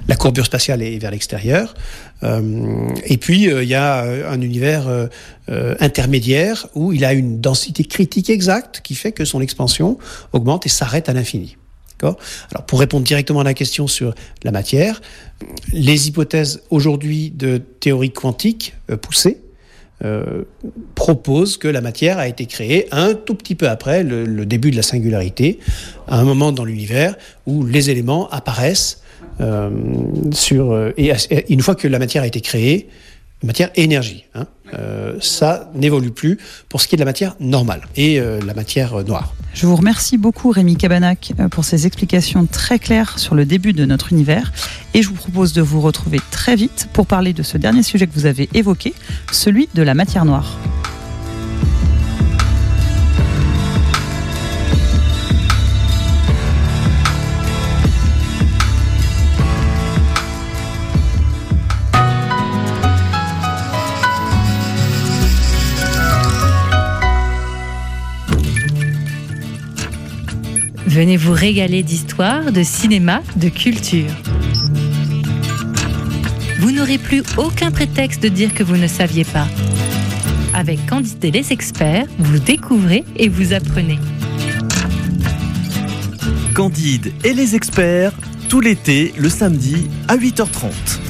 la 0.08 0.16
courbure 0.16 0.46
spatiale 0.46 0.80
est 0.82 0.98
vers 0.98 1.10
l'extérieur. 1.10 1.74
Euh, 2.22 2.88
et 3.04 3.18
puis, 3.18 3.50
euh, 3.50 3.62
il 3.62 3.68
y 3.68 3.74
a 3.74 4.04
euh, 4.04 4.32
un 4.32 4.40
univers 4.40 4.88
intermédiaire 5.80 6.68
où 6.74 6.92
il 6.92 7.04
a 7.04 7.12
une 7.12 7.40
densité 7.40 7.84
critique 7.84 8.30
exacte 8.30 8.82
qui 8.82 8.94
fait 8.94 9.10
que 9.10 9.24
son 9.24 9.40
expansion 9.40 9.98
augmente 10.32 10.64
et 10.64 10.68
s'arrête 10.68 11.08
à 11.08 11.12
l'infini. 11.12 11.56
Alors, 12.04 12.64
pour 12.66 12.80
répondre 12.80 13.04
directement 13.04 13.40
à 13.40 13.44
la 13.44 13.54
question 13.54 13.86
sur 13.86 14.14
la 14.42 14.50
matière, 14.50 15.00
les 15.72 16.08
hypothèses 16.08 16.62
aujourd'hui 16.70 17.30
de 17.30 17.58
théorie 17.58 18.12
quantique 18.12 18.74
poussée, 19.00 19.40
euh, 20.02 20.44
propose 20.94 21.58
que 21.58 21.68
la 21.68 21.82
matière 21.82 22.18
a 22.18 22.26
été 22.26 22.46
créée 22.46 22.88
un 22.90 23.12
tout 23.12 23.34
petit 23.34 23.54
peu 23.54 23.68
après 23.68 24.02
le, 24.02 24.46
début 24.46 24.70
de 24.70 24.76
la 24.76 24.82
singularité, 24.82 25.58
à 26.08 26.18
un 26.18 26.24
moment 26.24 26.52
dans 26.52 26.64
l'univers 26.64 27.16
où 27.46 27.66
les 27.66 27.90
éléments 27.90 28.28
apparaissent 28.30 29.02
euh, 29.40 29.70
sur 30.32 30.72
euh, 30.72 30.92
une 31.48 31.60
fois 31.60 31.74
que 31.74 31.86
la 31.86 31.98
matière 31.98 32.22
a 32.22 32.26
été 32.26 32.40
créée, 32.40 32.88
matière 33.42 33.70
énergie. 33.74 34.24
Hein, 34.34 34.46
euh, 34.74 35.16
ça 35.20 35.70
n'évolue 35.74 36.10
plus 36.10 36.38
pour 36.68 36.80
ce 36.80 36.88
qui 36.88 36.94
est 36.94 36.98
de 36.98 37.02
la 37.02 37.06
matière 37.06 37.36
normale 37.40 37.82
et 37.96 38.20
euh, 38.20 38.40
la 38.44 38.54
matière 38.54 39.04
noire. 39.04 39.34
Je 39.52 39.66
vous 39.66 39.76
remercie 39.76 40.16
beaucoup 40.16 40.50
Rémi 40.50 40.76
Cabanac 40.76 41.32
pour 41.50 41.64
ces 41.64 41.86
explications 41.86 42.46
très 42.46 42.78
claires 42.78 43.18
sur 43.18 43.34
le 43.34 43.44
début 43.44 43.72
de 43.72 43.84
notre 43.84 44.12
univers 44.12 44.52
et 44.94 45.02
je 45.02 45.08
vous 45.08 45.14
propose 45.14 45.52
de 45.52 45.60
vous 45.60 45.80
retrouver 45.80 46.20
très 46.30 46.56
vite 46.56 46.88
pour 46.92 47.06
parler 47.06 47.32
de 47.32 47.42
ce 47.42 47.58
dernier 47.58 47.82
sujet 47.82 48.06
que 48.06 48.14
vous 48.14 48.26
avez 48.26 48.48
évoqué, 48.54 48.94
celui 49.32 49.68
de 49.74 49.82
la 49.82 49.94
matière 49.94 50.24
noire. 50.24 50.56
Venez 70.90 71.16
vous 71.16 71.32
régaler 71.32 71.84
d'histoire, 71.84 72.50
de 72.50 72.64
cinéma, 72.64 73.22
de 73.36 73.48
culture. 73.48 74.10
Vous 76.58 76.72
n'aurez 76.72 76.98
plus 76.98 77.22
aucun 77.36 77.70
prétexte 77.70 78.20
de 78.20 78.28
dire 78.28 78.52
que 78.52 78.64
vous 78.64 78.76
ne 78.76 78.88
saviez 78.88 79.22
pas. 79.22 79.46
Avec 80.52 80.84
Candide 80.86 81.24
et 81.24 81.30
les 81.30 81.52
experts, 81.52 82.06
vous 82.18 82.40
découvrez 82.40 83.04
et 83.14 83.28
vous 83.28 83.52
apprenez. 83.52 84.00
Candide 86.54 87.12
et 87.24 87.34
les 87.34 87.54
experts, 87.54 88.12
tout 88.48 88.60
l'été, 88.60 89.14
le 89.16 89.28
samedi 89.28 89.88
à 90.08 90.16
8h30. 90.16 91.09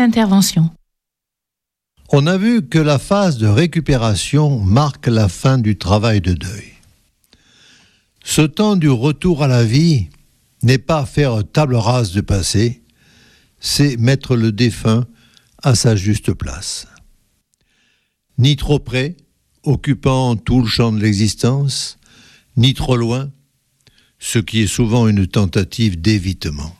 Intervention. 0.00 0.70
On 2.10 2.26
a 2.26 2.36
vu 2.36 2.62
que 2.68 2.78
la 2.78 2.98
phase 2.98 3.38
de 3.38 3.48
récupération 3.48 4.60
marque 4.60 5.08
la 5.08 5.28
fin 5.28 5.58
du 5.58 5.76
travail 5.76 6.20
de 6.20 6.34
deuil. 6.34 6.72
Ce 8.24 8.42
temps 8.42 8.76
du 8.76 8.88
retour 8.88 9.42
à 9.42 9.48
la 9.48 9.64
vie 9.64 10.08
n'est 10.62 10.78
pas 10.78 11.06
faire 11.06 11.42
table 11.52 11.76
rase 11.76 12.12
de 12.12 12.20
passé, 12.20 12.82
c'est 13.60 13.96
mettre 13.96 14.36
le 14.36 14.52
défunt 14.52 15.06
à 15.62 15.74
sa 15.74 15.96
juste 15.96 16.32
place. 16.32 16.86
Ni 18.38 18.56
trop 18.56 18.78
près, 18.78 19.16
occupant 19.62 20.36
tout 20.36 20.60
le 20.60 20.66
champ 20.66 20.92
de 20.92 21.00
l'existence, 21.00 21.98
ni 22.56 22.74
trop 22.74 22.96
loin, 22.96 23.30
ce 24.18 24.38
qui 24.38 24.60
est 24.60 24.66
souvent 24.66 25.08
une 25.08 25.26
tentative 25.26 26.00
d'évitement. 26.00 26.75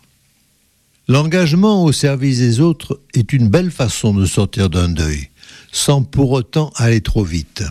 L'engagement 1.08 1.84
au 1.84 1.92
service 1.92 2.38
des 2.38 2.58
autres 2.58 3.00
est 3.14 3.32
une 3.32 3.48
belle 3.48 3.70
façon 3.70 4.12
de 4.12 4.26
sortir 4.26 4.68
d'un 4.68 4.88
deuil, 4.88 5.30
sans 5.70 6.02
pour 6.02 6.32
autant 6.32 6.72
aller 6.76 7.00
trop 7.00 7.22
vite. 7.22 7.62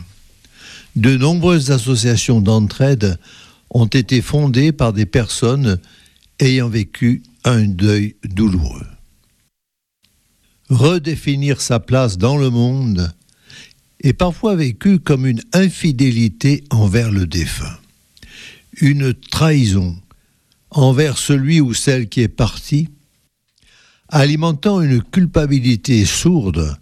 De 0.95 1.17
nombreuses 1.17 1.71
associations 1.71 2.39
d'entraide 2.39 3.19
ont 3.71 3.88
été 3.88 4.21
fondées 4.21 4.71
par 4.71 4.93
des 4.93 5.05
personnes 5.05 5.79
ayant 6.39 6.69
vécu 6.69 7.23
un 7.43 7.65
deuil 7.65 8.15
douloureux. 8.23 8.88
Redéfinir 10.69 11.59
sa 11.59 11.81
place 11.81 12.17
dans 12.17 12.38
le 12.38 12.49
monde 12.49 13.13
est 14.01 14.13
parfois 14.13 14.55
vécu 14.55 14.99
comme 14.99 15.25
une 15.25 15.41
infidélité 15.51 16.63
envers 16.69 17.11
le 17.11 17.27
défunt, 17.27 17.77
une 18.79 19.13
trahison 19.13 19.97
envers 20.71 21.17
celui 21.17 21.59
ou 21.59 21.73
celle 21.73 22.07
qui 22.09 22.21
est 22.21 22.27
parti, 22.27 22.89
alimentant 24.10 24.82
une 24.82 25.01
culpabilité 25.01 26.06
sourde, 26.06 26.78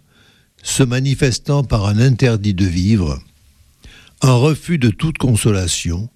se 0.62 0.82
manifestant 0.82 1.62
par 1.62 1.86
un 1.86 1.98
interdit 1.98 2.54
de 2.54 2.64
vivre, 2.64 3.22
un 4.22 4.34
refus 4.34 4.78
de 4.78 4.90
toute 4.90 5.18
consolation, 5.18 6.08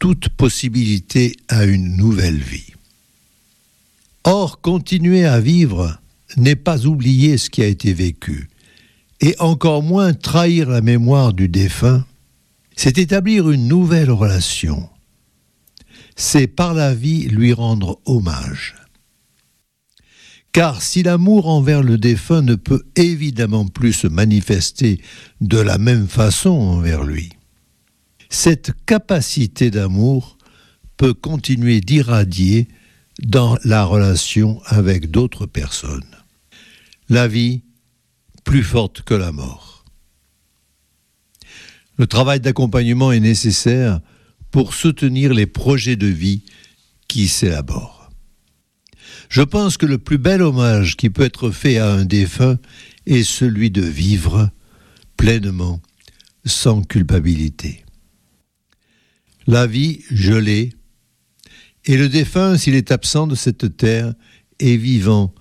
toute 0.00 0.28
possibilité 0.30 1.36
à 1.48 1.64
une 1.64 1.96
nouvelle 1.96 2.38
vie. 2.38 2.72
Or, 4.24 4.60
continuer 4.60 5.24
à 5.24 5.40
vivre 5.40 5.98
n'est 6.36 6.56
pas 6.56 6.86
oublier 6.86 7.38
ce 7.38 7.50
qui 7.50 7.62
a 7.62 7.66
été 7.66 7.92
vécu, 7.92 8.48
et 9.20 9.34
encore 9.38 9.82
moins 9.82 10.12
trahir 10.12 10.68
la 10.68 10.80
mémoire 10.80 11.32
du 11.32 11.48
défunt, 11.48 12.04
c'est 12.76 12.98
établir 12.98 13.50
une 13.50 13.66
nouvelle 13.66 14.10
relation. 14.10 14.88
C'est 16.14 16.46
par 16.46 16.74
la 16.74 16.94
vie 16.94 17.28
lui 17.28 17.52
rendre 17.52 18.00
hommage. 18.04 18.77
Car 20.52 20.82
si 20.82 21.02
l'amour 21.02 21.48
envers 21.48 21.82
le 21.82 21.98
défunt 21.98 22.42
ne 22.42 22.54
peut 22.54 22.84
évidemment 22.96 23.66
plus 23.66 23.92
se 23.92 24.06
manifester 24.06 25.00
de 25.40 25.58
la 25.58 25.78
même 25.78 26.08
façon 26.08 26.50
envers 26.50 27.04
lui, 27.04 27.30
cette 28.30 28.72
capacité 28.86 29.70
d'amour 29.70 30.38
peut 30.96 31.14
continuer 31.14 31.80
d'irradier 31.80 32.68
dans 33.22 33.58
la 33.64 33.84
relation 33.84 34.60
avec 34.66 35.10
d'autres 35.10 35.46
personnes. 35.46 36.18
la 37.08 37.26
vie 37.26 37.62
plus 38.44 38.62
forte 38.62 39.02
que 39.02 39.14
la 39.14 39.32
mort. 39.32 39.84
Le 41.96 42.06
travail 42.06 42.40
d'accompagnement 42.40 43.12
est 43.12 43.20
nécessaire 43.20 44.00
pour 44.50 44.74
soutenir 44.74 45.34
les 45.34 45.46
projets 45.46 45.96
de 45.96 46.06
vie 46.06 46.44
qui 47.08 47.28
s'élaborent. 47.28 47.97
Je 49.28 49.42
pense 49.42 49.76
que 49.76 49.86
le 49.86 49.98
plus 49.98 50.18
bel 50.18 50.42
hommage 50.42 50.96
qui 50.96 51.10
peut 51.10 51.24
être 51.24 51.50
fait 51.50 51.78
à 51.78 51.92
un 51.92 52.04
défunt 52.04 52.58
est 53.06 53.22
celui 53.22 53.70
de 53.70 53.82
vivre 53.82 54.50
pleinement, 55.16 55.80
sans 56.44 56.82
culpabilité. 56.82 57.84
La 59.46 59.66
vie, 59.66 60.02
je 60.10 60.34
l'ai, 60.34 60.72
et 61.84 61.96
le 61.96 62.08
défunt, 62.08 62.56
s'il 62.58 62.74
est 62.74 62.92
absent 62.92 63.26
de 63.26 63.34
cette 63.34 63.76
terre, 63.76 64.12
est 64.58 64.76
vivant 64.76 65.34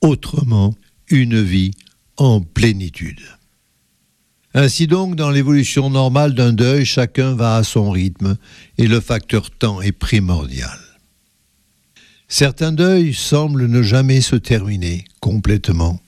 autrement 0.00 0.74
une 1.08 1.42
vie 1.42 1.72
en 2.16 2.40
plénitude. 2.40 3.20
Ainsi 4.54 4.86
donc, 4.86 5.14
dans 5.14 5.30
l'évolution 5.30 5.90
normale 5.90 6.34
d'un 6.34 6.52
deuil, 6.52 6.84
chacun 6.84 7.34
va 7.34 7.56
à 7.56 7.62
son 7.62 7.90
rythme 7.90 8.36
et 8.78 8.88
le 8.88 9.00
facteur 9.00 9.50
temps 9.50 9.80
est 9.80 9.92
primordial. 9.92 10.89
Certains 12.30 12.72
deuils 12.72 13.12
semblent 13.12 13.66
ne 13.66 13.82
jamais 13.82 14.22
se 14.22 14.36
terminer 14.36 15.04
complètement. 15.20 16.00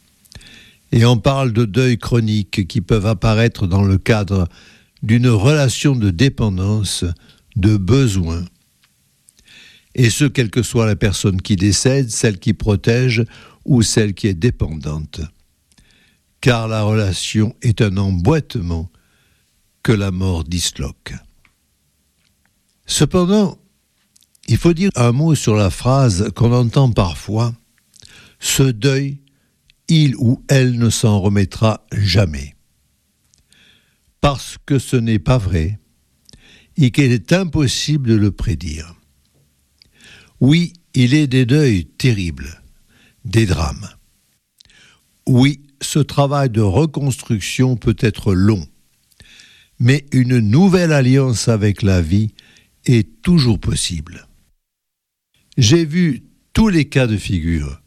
Et 0.91 1.05
on 1.05 1.19
parle 1.19 1.53
de 1.53 1.67
deuils 1.67 1.99
chroniques 1.99 2.67
qui 2.67 2.81
peuvent 2.81 3.07
apparaître 3.07 3.67
dans 3.67 3.83
le 3.83 3.99
cadre 3.99 4.49
d'une 5.03 5.29
relation 5.29 5.95
de 5.95 6.09
dépendance, 6.09 7.05
de 7.57 7.77
besoin. 7.77 8.43
Et 9.95 10.09
ce, 10.09 10.25
quelle 10.25 10.51
que 10.51 10.63
soit 10.63 10.87
la 10.87 10.97
personne 10.97 11.43
qui 11.43 11.57
décède, 11.57 12.09
celle 12.09 12.39
qui 12.39 12.55
protège 12.55 13.27
ou 13.67 13.83
celle 13.83 14.15
qui 14.15 14.29
est 14.29 14.35
dépendante 14.35 15.21
car 16.43 16.67
la 16.67 16.83
relation 16.83 17.55
est 17.63 17.81
un 17.81 17.97
emboîtement 17.97 18.91
que 19.83 19.93
la 19.93 20.11
mort 20.11 20.45
disloque. 20.45 21.15
Cependant, 22.85 23.59
il 24.53 24.59
faut 24.59 24.75
dire 24.75 24.91
un 24.97 25.13
mot 25.13 25.35
sur 25.35 25.57
la 25.57 25.71
phrase 25.71 26.31
qu'on 26.35 26.53
entend 26.53 26.91
parfois 26.91 27.55
Ce 28.39 28.63
deuil, 28.63 29.19
il 29.89 30.15
ou 30.17 30.45
elle 30.47 30.77
ne 30.79 30.91
s'en 30.91 31.21
remettra 31.21 31.87
jamais. 31.91 32.55
Parce 34.21 34.59
que 34.67 34.79
ce 34.79 34.97
n'est 34.97 35.19
pas 35.19 35.39
vrai 35.39 35.81
et 36.77 36.91
qu'il 36.91 37.13
est 37.13 37.33
impossible 37.33 38.11
de 38.11 38.15
le 38.15 38.31
prédire. 38.31 38.95
Oui, 40.39 40.75
il 40.93 41.15
est 41.15 41.29
des 41.29 41.47
deuils 41.47 41.87
terribles, 41.87 42.63
des 43.25 43.47
drames. 43.47 43.89
Oui, 45.27 45.63
ce 45.81 45.99
travail 45.99 46.51
de 46.51 46.61
reconstruction 46.61 47.77
peut 47.77 47.97
être 48.01 48.35
long, 48.35 48.67
mais 49.79 50.05
une 50.13 50.41
nouvelle 50.41 50.93
alliance 50.93 51.49
avec 51.49 51.81
la 51.81 52.03
vie 52.03 52.35
est 52.85 53.23
toujours 53.23 53.59
possible. 53.59 54.27
J'ai 55.59 55.85
vu 55.85 56.23
tous 56.55 56.69
les 56.69 56.87
cas 56.87 57.07
de 57.07 57.17
figure, 57.17 57.81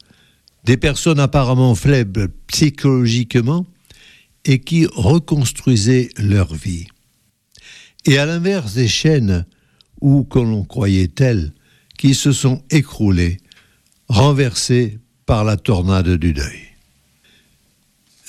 des 0.65 0.77
personnes 0.77 1.19
apparemment 1.19 1.73
faibles 1.73 2.29
psychologiquement 2.47 3.65
et 4.45 4.59
qui 4.59 4.85
reconstruisaient 4.85 6.09
leur 6.17 6.53
vie. 6.53 6.85
Et 8.05 8.19
à 8.19 8.25
l'inverse 8.27 8.75
des 8.75 8.87
chaînes, 8.87 9.45
ou 9.99 10.23
que 10.23 10.37
l'on 10.37 10.63
croyait 10.63 11.07
telles, 11.07 11.53
qui 11.97 12.13
se 12.13 12.31
sont 12.31 12.61
écroulées, 12.69 13.37
renversées 14.09 14.99
par 15.25 15.43
la 15.43 15.57
tornade 15.57 16.09
du 16.17 16.33
deuil. 16.33 16.61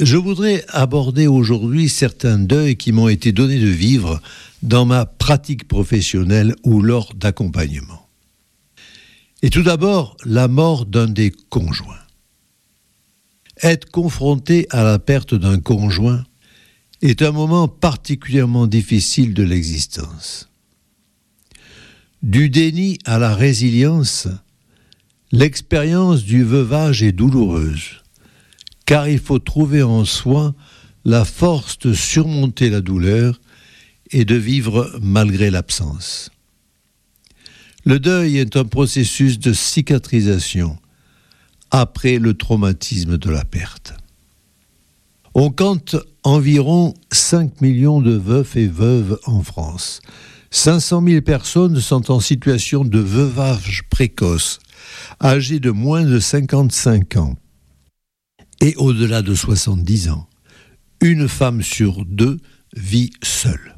Je 0.00 0.16
voudrais 0.16 0.64
aborder 0.68 1.26
aujourd'hui 1.26 1.90
certains 1.90 2.38
deuils 2.38 2.76
qui 2.76 2.92
m'ont 2.92 3.08
été 3.08 3.32
donnés 3.32 3.58
de 3.58 3.66
vivre 3.66 4.22
dans 4.62 4.86
ma 4.86 5.04
pratique 5.04 5.68
professionnelle 5.68 6.54
ou 6.64 6.80
lors 6.80 7.12
d'accompagnement. 7.14 8.05
Et 9.42 9.50
tout 9.50 9.62
d'abord, 9.62 10.16
la 10.24 10.48
mort 10.48 10.86
d'un 10.86 11.06
des 11.06 11.30
conjoints. 11.50 11.94
Être 13.62 13.90
confronté 13.90 14.66
à 14.70 14.82
la 14.82 14.98
perte 14.98 15.34
d'un 15.34 15.60
conjoint 15.60 16.24
est 17.02 17.22
un 17.22 17.32
moment 17.32 17.68
particulièrement 17.68 18.66
difficile 18.66 19.34
de 19.34 19.42
l'existence. 19.42 20.48
Du 22.22 22.50
déni 22.50 22.98
à 23.04 23.18
la 23.18 23.34
résilience, 23.34 24.28
l'expérience 25.32 26.24
du 26.24 26.42
veuvage 26.42 27.02
est 27.02 27.12
douloureuse 27.12 28.02
car 28.86 29.08
il 29.08 29.18
faut 29.18 29.40
trouver 29.40 29.82
en 29.82 30.04
soi 30.04 30.54
la 31.04 31.24
force 31.24 31.78
de 31.80 31.92
surmonter 31.92 32.70
la 32.70 32.80
douleur 32.80 33.40
et 34.12 34.24
de 34.24 34.36
vivre 34.36 34.90
malgré 35.02 35.50
l'absence. 35.50 36.30
Le 37.86 38.00
deuil 38.00 38.38
est 38.38 38.56
un 38.56 38.64
processus 38.64 39.38
de 39.38 39.52
cicatrisation 39.52 40.76
après 41.70 42.18
le 42.18 42.34
traumatisme 42.34 43.16
de 43.16 43.30
la 43.30 43.44
perte. 43.44 43.94
On 45.34 45.52
compte 45.52 45.94
environ 46.24 46.94
5 47.12 47.60
millions 47.60 48.00
de 48.00 48.10
veufs 48.10 48.56
et 48.56 48.66
veuves 48.66 49.20
en 49.26 49.40
France. 49.44 50.00
500 50.50 51.04
000 51.06 51.20
personnes 51.20 51.78
sont 51.78 52.10
en 52.10 52.18
situation 52.18 52.84
de 52.84 52.98
veuvage 52.98 53.84
précoce, 53.88 54.58
âgées 55.22 55.60
de 55.60 55.70
moins 55.70 56.04
de 56.04 56.18
55 56.18 57.14
ans 57.14 57.36
et 58.60 58.74
au-delà 58.78 59.22
de 59.22 59.34
70 59.36 60.08
ans, 60.08 60.28
une 61.00 61.28
femme 61.28 61.62
sur 61.62 62.04
deux 62.04 62.38
vit 62.74 63.12
seule. 63.22 63.75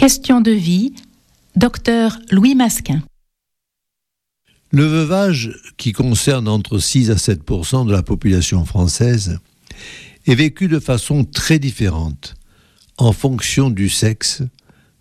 Question 0.00 0.40
de 0.40 0.50
vie, 0.50 0.94
docteur 1.56 2.18
Louis 2.30 2.54
Masquin. 2.54 3.02
Le 4.70 4.86
veuvage, 4.86 5.50
qui 5.76 5.92
concerne 5.92 6.48
entre 6.48 6.78
6 6.78 7.10
à 7.10 7.16
7% 7.16 7.86
de 7.86 7.92
la 7.92 8.02
population 8.02 8.64
française, 8.64 9.40
est 10.26 10.34
vécu 10.34 10.68
de 10.68 10.78
façon 10.78 11.24
très 11.24 11.58
différente 11.58 12.34
en 12.96 13.12
fonction 13.12 13.68
du 13.68 13.90
sexe, 13.90 14.42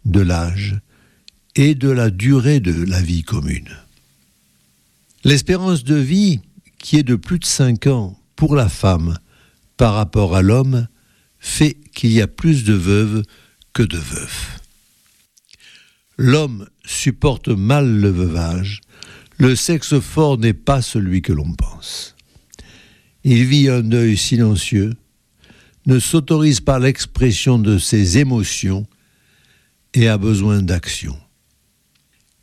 de 0.03 0.19
l'âge 0.19 0.81
et 1.55 1.75
de 1.75 1.89
la 1.89 2.09
durée 2.09 2.59
de 2.59 2.83
la 2.83 3.01
vie 3.01 3.23
commune. 3.23 3.69
L'espérance 5.23 5.85
de 5.85 5.95
vie, 5.95 6.41
qui 6.77 6.97
est 6.97 7.03
de 7.03 7.15
plus 7.15 7.39
de 7.39 7.45
5 7.45 7.87
ans 7.87 8.19
pour 8.35 8.53
la 8.53 8.67
femme 8.67 9.17
par 9.77 9.93
rapport 9.93 10.35
à 10.35 10.41
l'homme, 10.41 10.89
fait 11.39 11.77
qu'il 11.95 12.11
y 12.11 12.21
a 12.21 12.27
plus 12.27 12.65
de 12.65 12.73
veuves 12.73 13.23
que 13.71 13.83
de 13.83 13.97
veufs 13.97 14.58
l'homme 16.19 16.67
supporte 16.85 17.47
mal 17.47 18.01
le 18.01 18.09
veuvage, 18.09 18.81
le 19.37 19.55
sexe 19.55 19.99
fort 20.01 20.37
n'est 20.37 20.53
pas 20.53 20.81
celui 20.81 21.21
que 21.21 21.31
l'on 21.31 21.53
pense. 21.53 22.17
Il 23.23 23.45
vit 23.45 23.69
un 23.69 23.79
deuil 23.79 24.17
silencieux, 24.17 24.93
ne 25.85 25.97
s'autorise 25.97 26.59
pas 26.59 26.77
l'expression 26.77 27.57
de 27.57 27.77
ses 27.77 28.17
émotions 28.17 28.85
et 29.93 30.09
a 30.09 30.17
besoin 30.17 30.61
d'action. 30.61 31.15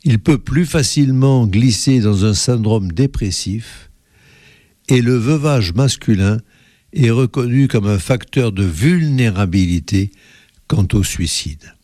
Il 0.03 0.17
peut 0.17 0.39
plus 0.39 0.65
facilement 0.65 1.45
glisser 1.45 1.99
dans 1.99 2.25
un 2.25 2.33
syndrome 2.33 2.91
dépressif 2.91 3.91
et 4.89 5.03
le 5.03 5.17
veuvage 5.17 5.73
masculin 5.73 6.39
est 6.93 7.11
reconnu 7.11 7.67
comme 7.67 7.85
un 7.85 7.99
facteur 7.99 8.51
de 8.51 8.63
vulnérabilité 8.63 10.11
quant 10.67 10.87
au 10.93 11.03
suicide. 11.03 11.76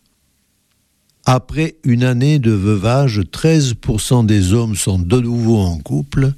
Après 1.26 1.76
une 1.84 2.04
année 2.04 2.38
de 2.40 2.52
veuvage, 2.52 3.20
13% 3.20 4.26
des 4.26 4.54
hommes 4.54 4.76
sont 4.76 5.00
de 5.00 5.20
nouveau 5.20 5.60
en 5.60 5.78
couple, 5.78 6.34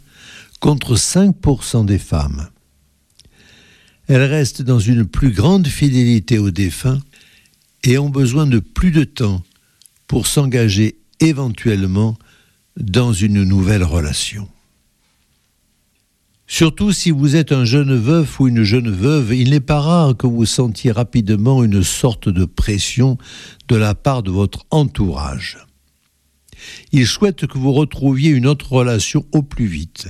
contre 0.60 0.96
5% 0.96 1.86
des 1.86 1.98
femmes. 1.98 2.48
Elles 4.08 4.24
restent 4.24 4.62
dans 4.62 4.80
une 4.80 5.06
plus 5.06 5.32
grande 5.32 5.68
fidélité 5.68 6.38
aux 6.38 6.52
défunts 6.52 7.00
et 7.84 7.98
ont 7.98 8.10
besoin 8.10 8.46
de 8.46 8.60
plus 8.60 8.92
de 8.92 9.04
temps 9.04 9.42
pour 10.08 10.28
s'engager 10.28 10.98
éventuellement 11.20 12.16
dans 12.78 13.14
une 13.14 13.44
nouvelle 13.44 13.84
relation. 13.84 14.48
Surtout 16.48 16.92
si 16.92 17.10
vous 17.12 17.36
êtes 17.36 17.52
un 17.52 17.66
jeune 17.66 17.96
veuf 17.96 18.40
ou 18.40 18.48
une 18.48 18.64
jeune 18.64 18.92
veuve, 18.92 19.34
il 19.34 19.50
n'est 19.50 19.60
pas 19.60 19.80
rare 19.80 20.16
que 20.16 20.28
vous 20.28 20.46
sentiez 20.46 20.92
rapidement 20.92 21.64
une 21.64 21.84
sorte 21.84 22.30
de 22.30 22.46
pression 22.46 23.18
de 23.68 23.76
la 23.76 23.96
part 23.96 24.22
de 24.22 24.32
votre 24.32 24.66
entourage. 24.70 25.58
Il 26.92 27.08
souhaite 27.08 27.48
que 27.48 27.58
vous 27.58 27.74
retrouviez 27.74 28.30
une 28.30 28.48
autre 28.48 28.72
relation 28.72 29.26
au 29.34 29.42
plus 29.42 29.66
vite, 29.66 30.08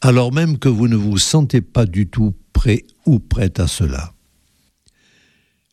alors 0.00 0.32
même 0.32 0.58
que 0.58 0.68
vous 0.68 0.88
ne 0.88 0.96
vous 0.96 1.18
sentez 1.18 1.60
pas 1.60 1.86
du 1.86 2.08
tout 2.08 2.34
prêt 2.52 2.84
ou 3.06 3.18
prête 3.18 3.60
à 3.60 3.66
cela. 3.66 4.12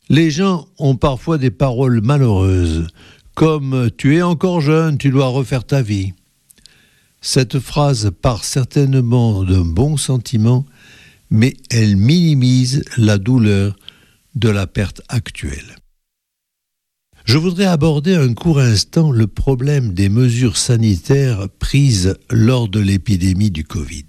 Les 0.08 0.30
gens 0.30 0.68
ont 0.78 0.96
parfois 0.96 1.38
des 1.38 1.50
paroles 1.50 2.00
malheureuses, 2.00 2.86
comme 3.34 3.90
Tu 3.96 4.16
es 4.16 4.22
encore 4.22 4.60
jeune, 4.60 4.98
tu 4.98 5.10
dois 5.10 5.28
refaire 5.28 5.64
ta 5.64 5.82
vie. 5.82 6.12
Cette 7.20 7.58
phrase 7.58 8.10
part 8.22 8.44
certainement 8.44 9.44
d'un 9.44 9.64
bon 9.64 9.96
sentiment, 9.96 10.64
mais 11.30 11.56
elle 11.70 11.96
minimise 11.96 12.84
la 12.96 13.18
douleur 13.18 13.76
de 14.34 14.48
la 14.48 14.66
perte 14.66 15.02
actuelle. 15.08 15.76
Je 17.24 17.38
voudrais 17.38 17.64
aborder 17.64 18.14
un 18.14 18.34
court 18.34 18.60
instant 18.60 19.10
le 19.10 19.26
problème 19.26 19.94
des 19.94 20.08
mesures 20.08 20.56
sanitaires 20.56 21.48
prises 21.58 22.16
lors 22.30 22.68
de 22.68 22.78
l'épidémie 22.78 23.50
du 23.50 23.64
Covid. 23.64 24.06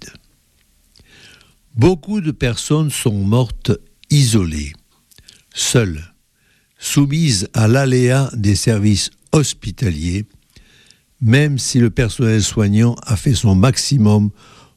Beaucoup 1.74 2.20
de 2.20 2.30
personnes 2.30 2.90
sont 2.90 3.24
mortes 3.24 3.72
isolées, 4.10 4.72
seules, 5.52 6.14
soumises 6.78 7.48
à 7.54 7.66
l'aléa 7.66 8.30
des 8.34 8.54
services 8.54 9.10
hospitaliers, 9.32 10.26
même 11.20 11.58
si 11.58 11.78
le 11.78 11.90
personnel 11.90 12.42
soignant 12.42 12.94
a 13.02 13.16
fait 13.16 13.34
son 13.34 13.54
maximum 13.54 14.30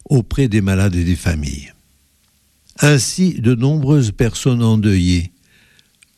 auprès 0.06 0.48
des 0.48 0.62
malades 0.62 0.96
et 0.96 1.04
des 1.04 1.16
familles. 1.16 1.72
Ainsi, 2.80 3.36
de 3.36 3.54
nombreuses 3.54 4.12
personnes 4.12 4.64
endeuillées 4.64 5.32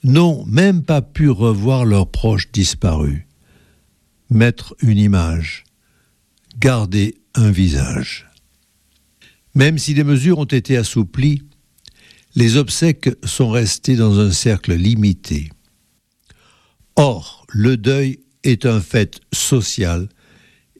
n'ont 0.03 0.45
même 0.45 0.83
pas 0.83 1.01
pu 1.01 1.29
revoir 1.29 1.85
leurs 1.85 2.09
proches 2.09 2.51
disparus, 2.51 3.21
mettre 4.29 4.75
une 4.81 4.97
image, 4.97 5.63
garder 6.59 7.15
un 7.35 7.51
visage. 7.51 8.29
Même 9.55 9.77
si 9.77 9.93
les 9.93 10.03
mesures 10.03 10.39
ont 10.39 10.45
été 10.45 10.77
assouplies, 10.77 11.43
les 12.35 12.57
obsèques 12.57 13.11
sont 13.23 13.49
restées 13.49 13.95
dans 13.95 14.19
un 14.19 14.31
cercle 14.31 14.73
limité. 14.73 15.51
Or, 16.95 17.45
le 17.49 17.77
deuil 17.77 18.19
est 18.43 18.65
un 18.65 18.81
fait 18.81 19.19
social 19.31 20.07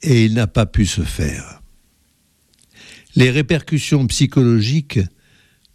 et 0.01 0.25
il 0.25 0.33
n'a 0.33 0.47
pas 0.47 0.65
pu 0.65 0.85
se 0.85 1.01
faire. 1.01 1.61
Les 3.15 3.29
répercussions 3.29 4.05
psychologiques 4.07 4.99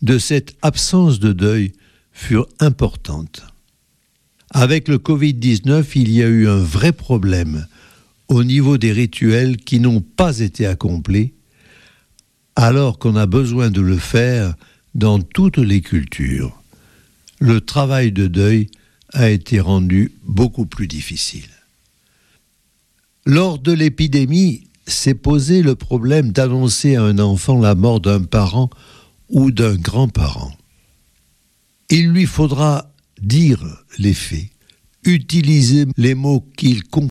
de 0.03 0.19
cette 0.19 0.57
absence 0.63 1.19
de 1.21 1.33
deuil 1.33 1.73
furent 2.13 2.49
importantes. 2.61 3.43
Avec 4.51 4.89
le 4.89 4.99
Covid-19, 4.99 5.85
il 5.95 6.11
y 6.11 6.23
a 6.23 6.27
eu 6.27 6.49
un 6.49 6.59
vrai 6.59 6.93
problème 6.93 7.67
au 8.29 8.45
niveau 8.45 8.77
des 8.79 8.93
rituels 8.93 9.57
qui 9.57 9.81
n'ont 9.81 10.01
pas 10.01 10.41
été 10.41 10.67
accomplis, 10.67 11.33
alors 12.57 12.99
qu'on 12.99 13.17
a 13.17 13.27
besoin 13.27 13.71
de 13.71 13.81
le 13.81 13.97
faire 13.97 14.55
dans 14.95 15.21
toutes 15.21 15.59
les 15.59 15.81
cultures. 15.81 16.61
Le 17.41 17.61
travail 17.61 18.11
de 18.11 18.27
deuil 18.27 18.69
a 19.13 19.31
été 19.31 19.61
rendu 19.61 20.13
beaucoup 20.25 20.67
plus 20.67 20.87
difficile. 20.87 21.49
Lors 23.31 23.59
de 23.59 23.73
l'épidémie, 23.73 24.69
s'est 24.87 25.13
posé 25.13 25.61
le 25.61 25.75
problème 25.75 26.33
d'annoncer 26.33 26.97
à 26.97 27.03
un 27.03 27.19
enfant 27.19 27.61
la 27.61 27.75
mort 27.75 28.01
d'un 28.01 28.23
parent 28.23 28.71
ou 29.29 29.51
d'un 29.51 29.75
grand-parent. 29.75 30.51
Il 31.91 32.09
lui 32.09 32.25
faudra 32.25 32.91
dire 33.21 33.63
les 33.99 34.15
faits, 34.15 34.49
utiliser 35.05 35.85
les 35.99 36.15
mots 36.15 36.43
qu'il 36.57 36.85
comprend 36.85 37.07